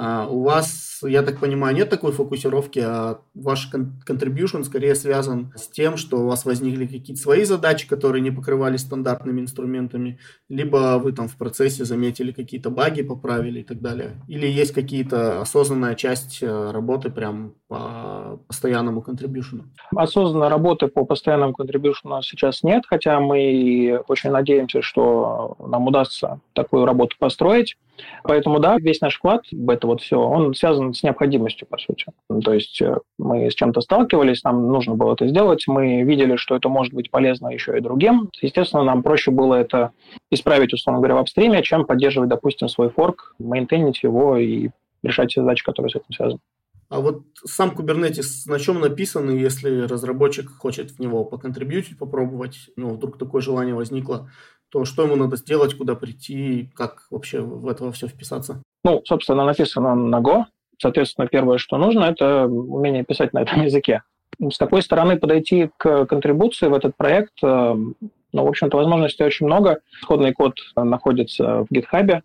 [0.00, 5.66] А у вас, я так понимаю, нет такой фокусировки, а ваш contribution скорее связан с
[5.66, 11.10] тем, что у вас возникли какие-то свои задачи, которые не покрывались стандартными инструментами, либо вы
[11.10, 14.22] там в процессе заметили какие-то баги, поправили и так далее.
[14.28, 19.62] Или есть какие-то осознанная часть э, работы прям по постоянному contribution?
[19.96, 26.84] Осознанной работы по постоянному contribution сейчас нет, хотя мы очень надеемся, что нам удастся такую
[26.84, 27.76] работу построить.
[28.24, 32.06] Поэтому, да, весь наш вклад в это вот все, он связан с необходимостью, по сути.
[32.44, 36.56] То есть э, мы с чем-то сталкивались, нам нужно было это сделать, мы видели, что
[36.56, 38.30] это может быть полезно еще и другим.
[38.40, 39.92] Естественно, нам проще было это
[40.30, 44.70] исправить, условно говоря, в апстриме, чем поддерживать, допустим, свой форк, мейнтейнить его и
[45.02, 46.40] решать все задачи, которые с этим связаны.
[46.88, 52.94] А вот сам Kubernetes на чем написан, если разработчик хочет в него поконтрибьютить, попробовать, ну,
[52.94, 54.30] вдруг такое желание возникло,
[54.70, 58.62] то что ему надо сделать, куда прийти, как вообще в это все вписаться?
[58.84, 60.44] Ну, собственно, написан он на Go.
[60.80, 64.02] Соответственно, первое, что нужно, это умение писать на этом языке.
[64.40, 67.32] С какой стороны подойти к контрибуции в этот проект?
[67.42, 69.80] Э, ну, в общем-то, возможностей очень много.
[70.00, 72.22] Исходный код находится в GitHub.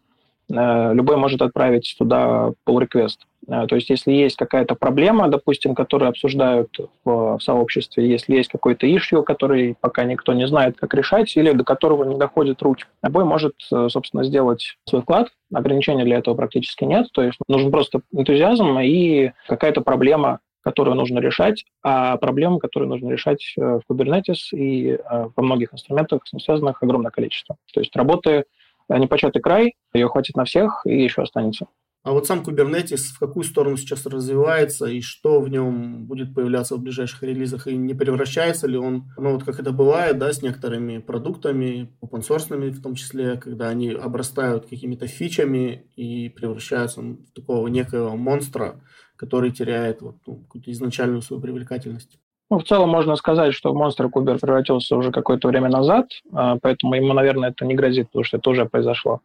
[0.51, 3.17] Э, любой может отправить туда pull request.
[3.47, 6.69] Э, то есть, если есть какая-то проблема, допустим, которую обсуждают
[7.05, 11.63] в, сообществе, если есть какой-то issue, который пока никто не знает, как решать, или до
[11.63, 15.29] которого не доходит руки, любой может, э, собственно, сделать свой вклад.
[15.53, 17.07] Ограничений для этого практически нет.
[17.13, 23.09] То есть, нужен просто энтузиазм и какая-то проблема, которую нужно решать, а проблем, которые нужно
[23.09, 27.57] решать в Kubernetes и во многих инструментах связанных огромное количество.
[27.73, 28.45] То есть работы
[28.89, 31.67] непочатый край, ее хватит на всех и еще останется.
[32.03, 36.75] А вот сам Kubernetes в какую сторону сейчас развивается и что в нем будет появляться
[36.75, 37.67] в ближайших релизах?
[37.67, 42.71] И не превращается ли он, ну вот как это бывает, да, с некоторыми продуктами, open
[42.71, 48.81] в том числе, когда они обрастают какими-то фичами и превращаются в такого некого монстра,
[49.15, 52.19] который теряет вот, ну, какую-то изначальную свою привлекательность?
[52.53, 56.93] Ну, в целом можно сказать, что монстр Кубер превратился уже какое-то время назад, а, поэтому
[56.93, 59.21] ему, наверное, это не грозит, потому что это уже произошло.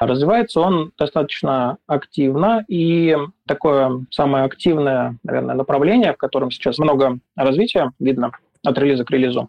[0.00, 3.16] Развивается он достаточно активно, и
[3.46, 8.32] такое самое активное, наверное, направление, в котором сейчас много развития видно
[8.64, 9.48] от релиза к релизу,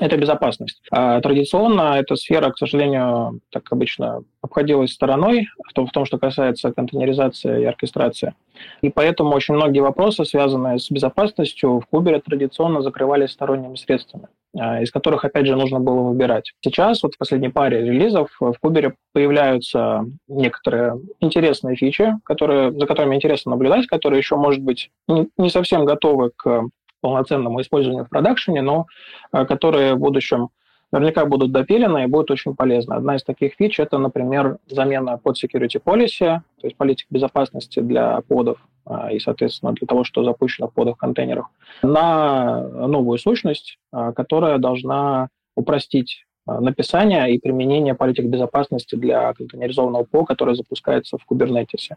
[0.00, 0.82] это безопасность.
[0.90, 6.18] А традиционно эта сфера, к сожалению, так обычно обходилась стороной в том, в том, что
[6.18, 8.34] касается контейнеризации и оркестрации.
[8.82, 14.26] И поэтому очень многие вопросы, связанные с безопасностью, в Кубере традиционно закрывались сторонними средствами
[14.58, 16.52] а, из которых, опять же, нужно было выбирать.
[16.60, 23.14] Сейчас, вот в последней паре релизов, в Кубере появляются некоторые интересные фичи, которые, за которыми
[23.14, 26.68] интересно наблюдать, которые еще, может быть, не совсем готовы к
[27.04, 28.86] полноценному использованию в продакшене, но
[29.30, 30.48] э, которые в будущем
[30.90, 32.94] наверняка будут допилены и будут очень полезны.
[32.94, 38.22] Одна из таких фич– это, например, замена под security policy, то есть политик безопасности для
[38.22, 41.50] подов э, и, соответственно, для того, что запущено в подах контейнерах,
[41.82, 50.24] на новую сущность, э, которая должна упростить написание и применение политик безопасности для контейнеризованного ПО,
[50.24, 51.96] которое запускается в Kubernetes.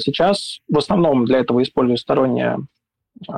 [0.00, 2.56] Сейчас в основном для этого используют сторонние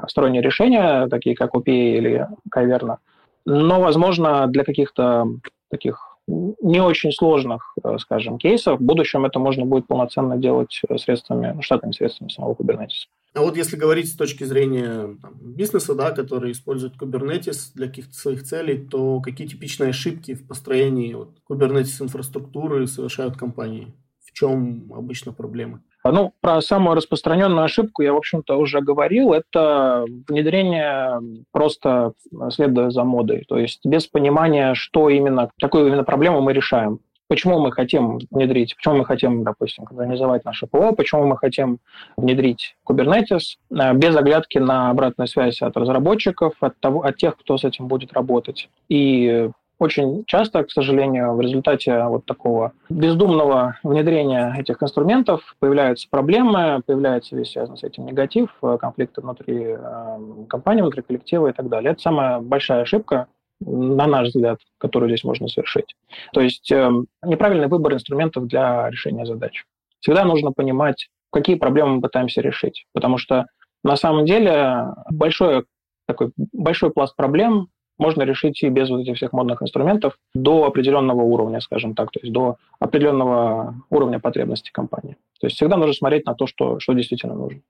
[0.08, 2.98] сторонние решения, такие как OPA или Кайверна.
[3.44, 5.26] Но, возможно, для каких-то
[5.70, 11.52] таких не очень сложных, э, скажем, кейсов в будущем это можно будет полноценно делать средствами,
[11.54, 13.06] ну, штатными средствами самого Kubernetes.
[13.34, 18.14] А вот если говорить с точки зрения там, бизнеса, да, который использует Kubernetes для каких-то
[18.14, 23.94] своих целей, то какие типичные ошибки в построении вот, Kubernetes инфраструктуры совершают компании?
[24.24, 25.80] В чем обычно проблемы?
[26.12, 29.32] Ну, про самую распространенную ошибку я, в общем-то, уже говорил.
[29.32, 31.20] Это внедрение
[31.52, 32.12] просто
[32.50, 33.44] следуя за модой.
[33.48, 37.00] То есть без понимания, что именно, какую именно проблему мы решаем.
[37.28, 41.78] Почему мы хотим внедрить, почему мы хотим, допустим, организовать наше ПО, почему мы хотим
[42.16, 47.59] внедрить Kubernetes, э, без оглядки на обратную связь от разработчиков, от, того, от тех, кто
[47.59, 48.68] с этим будет работать.
[48.88, 56.82] И очень часто, к сожалению, в результате вот такого бездумного внедрения этих инструментов появляются проблемы,
[56.86, 60.18] появляется весь связанный с этим негатив, э, конфликты внутри э,
[60.48, 61.92] компании, внутри коллектива и так далее.
[61.92, 63.26] Это самая большая ошибка,
[63.60, 65.94] на наш взгляд, которую здесь можно совершить.
[66.32, 66.90] То есть э,
[67.22, 69.64] неправильный выбор инструментов для решения задач.
[70.00, 73.46] Всегда нужно понимать, какие проблемы мы пытаемся решить, потому что
[73.84, 75.64] на самом деле большой
[76.06, 77.68] такой большой пласт проблем
[77.99, 82.20] можно решить и без вот этих всех модных инструментов до определенного уровня, скажем так, то
[82.20, 85.16] есть до определенного уровня потребностей компании.
[85.40, 87.61] То есть всегда нужно смотреть на то, что, что действительно нужно.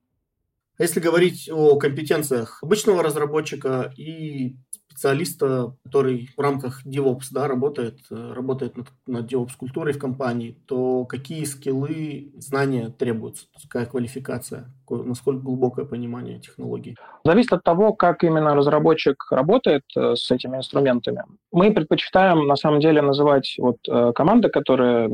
[0.78, 4.56] Если говорить о компетенциях обычного разработчика и
[4.96, 11.04] специалиста, который в рамках DevOps да, работает, э, работает над, над DevOps-культурой в компании, то
[11.04, 13.46] какие скиллы, знания требуются?
[13.62, 14.72] Какая квалификация?
[14.88, 16.96] Насколько глубокое понимание технологий?
[17.24, 21.24] Зависит от того, как именно разработчик работает э, с этими инструментами.
[21.52, 25.10] Мы предпочитаем, на самом деле, называть вот э, команды, которые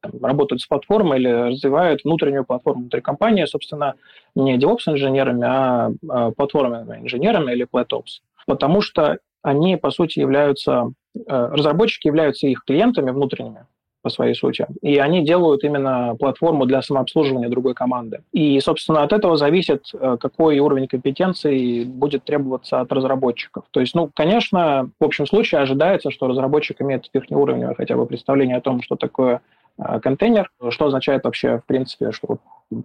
[0.00, 3.94] там, работают с платформой или развивают внутреннюю платформу внутри компании, собственно,
[4.36, 11.20] не DevOps-инженерами, а, а платформенными инженерами или PlatOps потому что они, по сути, являются, э,
[11.26, 13.66] разработчики являются их клиентами внутренними.
[14.02, 14.66] по своей сути.
[14.82, 18.20] И они делают именно платформу для самообслуживания другой команды.
[18.32, 23.64] И, собственно, от этого зависит, э, какой уровень компетенции будет требоваться от разработчиков.
[23.70, 28.58] То есть, ну, конечно, в общем случае ожидается, что разработчик имеет верхнеуровневое хотя бы представление
[28.58, 29.40] о том, что такое
[29.78, 32.36] э, контейнер, что означает вообще, в принципе, что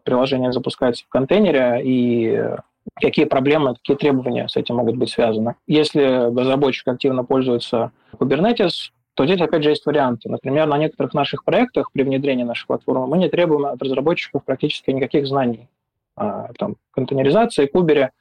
[0.04, 2.50] приложение запускается в контейнере, и
[2.96, 5.56] какие проблемы, какие требования с этим могут быть связаны.
[5.68, 10.30] Если разработчик активно пользуется Kubernetes, то здесь, опять же, есть варианты.
[10.30, 14.92] Например, на некоторых наших проектах при внедрении нашей платформы мы не требуем от разработчиков практически
[14.92, 15.68] никаких знаний
[16.16, 18.12] а, там, контейнеризации, кубере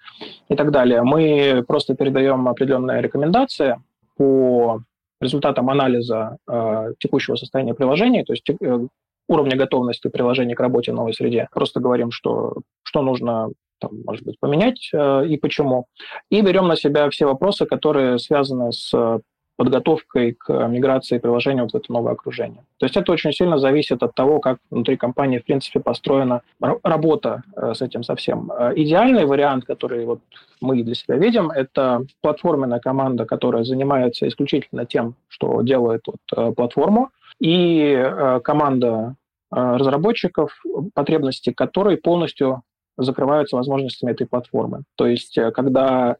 [0.48, 1.02] и так далее.
[1.02, 3.80] Мы просто передаем определенные рекомендации
[4.16, 4.82] по
[5.20, 8.86] результатам анализа э, текущего состояния приложений, то есть э,
[9.28, 11.48] уровня готовности приложения к работе в новой среде.
[11.52, 13.50] Просто говорим, что, что нужно
[13.80, 15.86] там, может быть, поменять э, и почему.
[16.30, 19.20] И берем на себя все вопросы, которые связаны с
[19.58, 22.62] подготовкой к миграции приложения вот в это новое окружение.
[22.78, 27.42] То есть это очень сильно зависит от того, как внутри компании, в принципе, построена работа
[27.56, 28.52] э, с этим совсем.
[28.52, 30.20] Э, идеальный вариант, который вот
[30.60, 36.52] мы для себя видим, это платформенная команда, которая занимается исключительно тем, что делает вот э,
[36.52, 37.10] платформу,
[37.40, 39.16] и команда
[39.50, 40.60] разработчиков,
[40.94, 42.62] потребности которой полностью
[42.96, 44.82] закрываются возможностями этой платформы.
[44.96, 46.16] То есть когда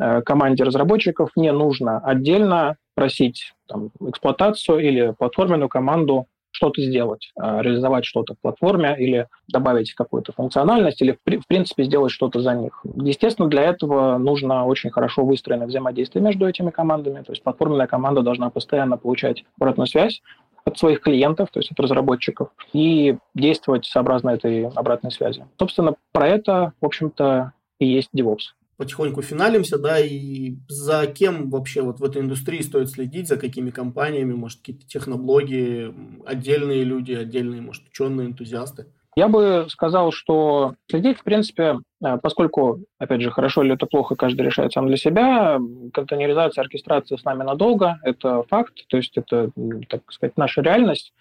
[0.00, 6.26] Э, команде разработчиков не нужно отдельно просить там, эксплуатацию или платформенную команду
[6.60, 12.12] что-то сделать, э, реализовать что-то в платформе или добавить какую-то функциональность или, в принципе, сделать
[12.12, 12.84] что-то за них.
[12.96, 17.22] Естественно, для этого нужно очень хорошо выстроенное взаимодействие между этими командами.
[17.22, 20.20] То есть платформенная команда должна постоянно получать обратную связь
[20.66, 25.46] от своих клиентов, то есть от разработчиков, и действовать сообразно этой обратной связи.
[25.58, 31.82] Собственно, про это, в общем-то, и есть DevOps потихоньку финалимся, да, и за кем вообще
[31.82, 37.60] вот в этой индустрии стоит следить, за какими компаниями, может, какие-то техноблоги, отдельные люди, отдельные,
[37.60, 38.86] может, ученые, энтузиасты?
[39.16, 44.14] Я бы сказал, что следить, в принципе, э, поскольку, опять же, хорошо или это плохо,
[44.14, 45.58] каждый решает сам для себя,
[45.92, 49.50] контейнеризация, оркестрация с нами надолго, это факт, то есть это,
[49.90, 51.12] так сказать, наша реальность.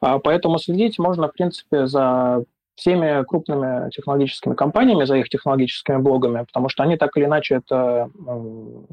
[0.00, 2.44] А поэтому следить можно, в принципе, за
[2.80, 8.10] всеми крупными технологическими компаниями, за их технологическими блогами, потому что они так или иначе это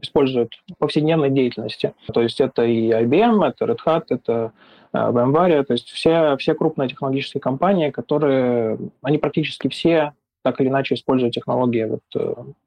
[0.01, 1.93] используют в повседневной деятельности.
[2.13, 4.51] То есть это и IBM, это Red Hat, это
[4.91, 10.11] э, VMware, то есть все, все крупные технологические компании, которые, они практически все
[10.43, 12.03] так или иначе используют технологии вот,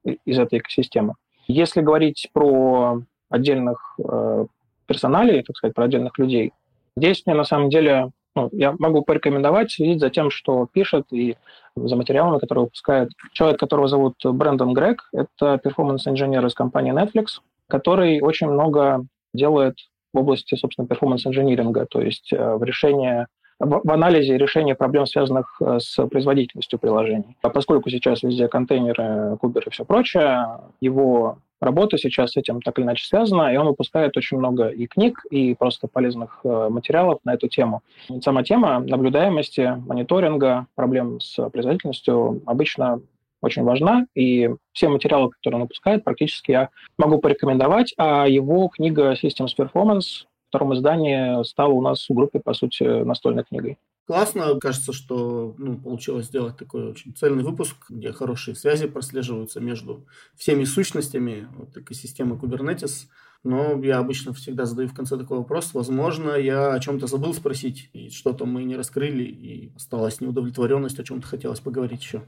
[0.07, 1.17] э, из этой экосистемы.
[1.47, 4.47] Если говорить про отдельных э,
[4.87, 6.55] персоналей, так сказать, про отдельных людей,
[6.97, 11.37] здесь мне на самом деле ну, я могу порекомендовать следить за тем, что пишет и
[11.77, 15.09] за материалами, которые выпускает человек, которого зовут Брендан Грегг.
[15.13, 19.05] Это performance-инженер из компании Netflix, который очень много
[19.35, 19.77] делает
[20.13, 23.27] в области, собственно, performance-инжиниринга, то есть э, в решении
[23.61, 27.37] в анализе решения проблем, связанных э, с производительностью приложений.
[27.43, 30.47] А поскольку сейчас везде контейнеры, кубер и все прочее,
[30.81, 34.87] его работа сейчас с этим так или иначе связана, и он выпускает очень много и
[34.87, 37.83] книг, и просто полезных э, материалов на эту тему.
[38.23, 43.01] Сама тема наблюдаемости, мониторинга, проблем с производительностью обычно
[43.43, 49.15] очень важна, и все материалы, которые он выпускает, практически я могу порекомендовать, а его книга
[49.15, 53.79] Systems Performance в втором издании стала у нас в группе, по сути, настольной книгой
[54.11, 54.59] классно.
[54.59, 60.05] Кажется, что ну, получилось сделать такой очень цельный выпуск, где хорошие связи прослеживаются между
[60.35, 63.07] всеми сущностями вот, экосистемы Kubernetes.
[63.45, 65.75] Но я обычно всегда задаю в конце такой вопрос.
[65.75, 71.05] Возможно, я о чем-то забыл спросить, и что-то мы не раскрыли, и осталась неудовлетворенность, о
[71.05, 72.25] чем-то хотелось поговорить еще.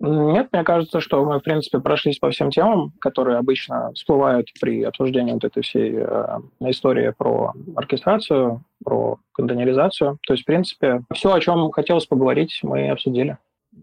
[0.00, 4.82] Нет, мне кажется, что мы, в принципе, прошлись по всем темам, которые обычно всплывают при
[4.82, 10.18] обсуждении вот этой всей э, истории про оркестрацию, про контейнеризацию.
[10.26, 13.38] То есть, в принципе, все, о чем хотелось поговорить, мы обсудили.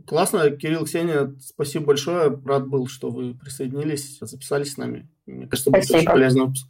[0.06, 2.40] Классно, Кирилл, Ксения, спасибо большое.
[2.46, 5.08] Рад был, что вы присоединились, записались с нами.
[5.26, 6.68] Мне кажется, будет очень полезный выпуск.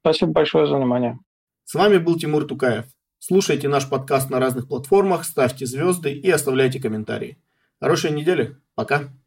[0.00, 1.18] Спасибо большое за внимание.
[1.64, 2.86] С вами был Тимур Тукаев.
[3.18, 7.38] Слушайте наш подкаст на разных платформах, ставьте звезды и оставляйте комментарии.
[7.80, 8.56] Хорошей недели.
[8.80, 9.19] Пока.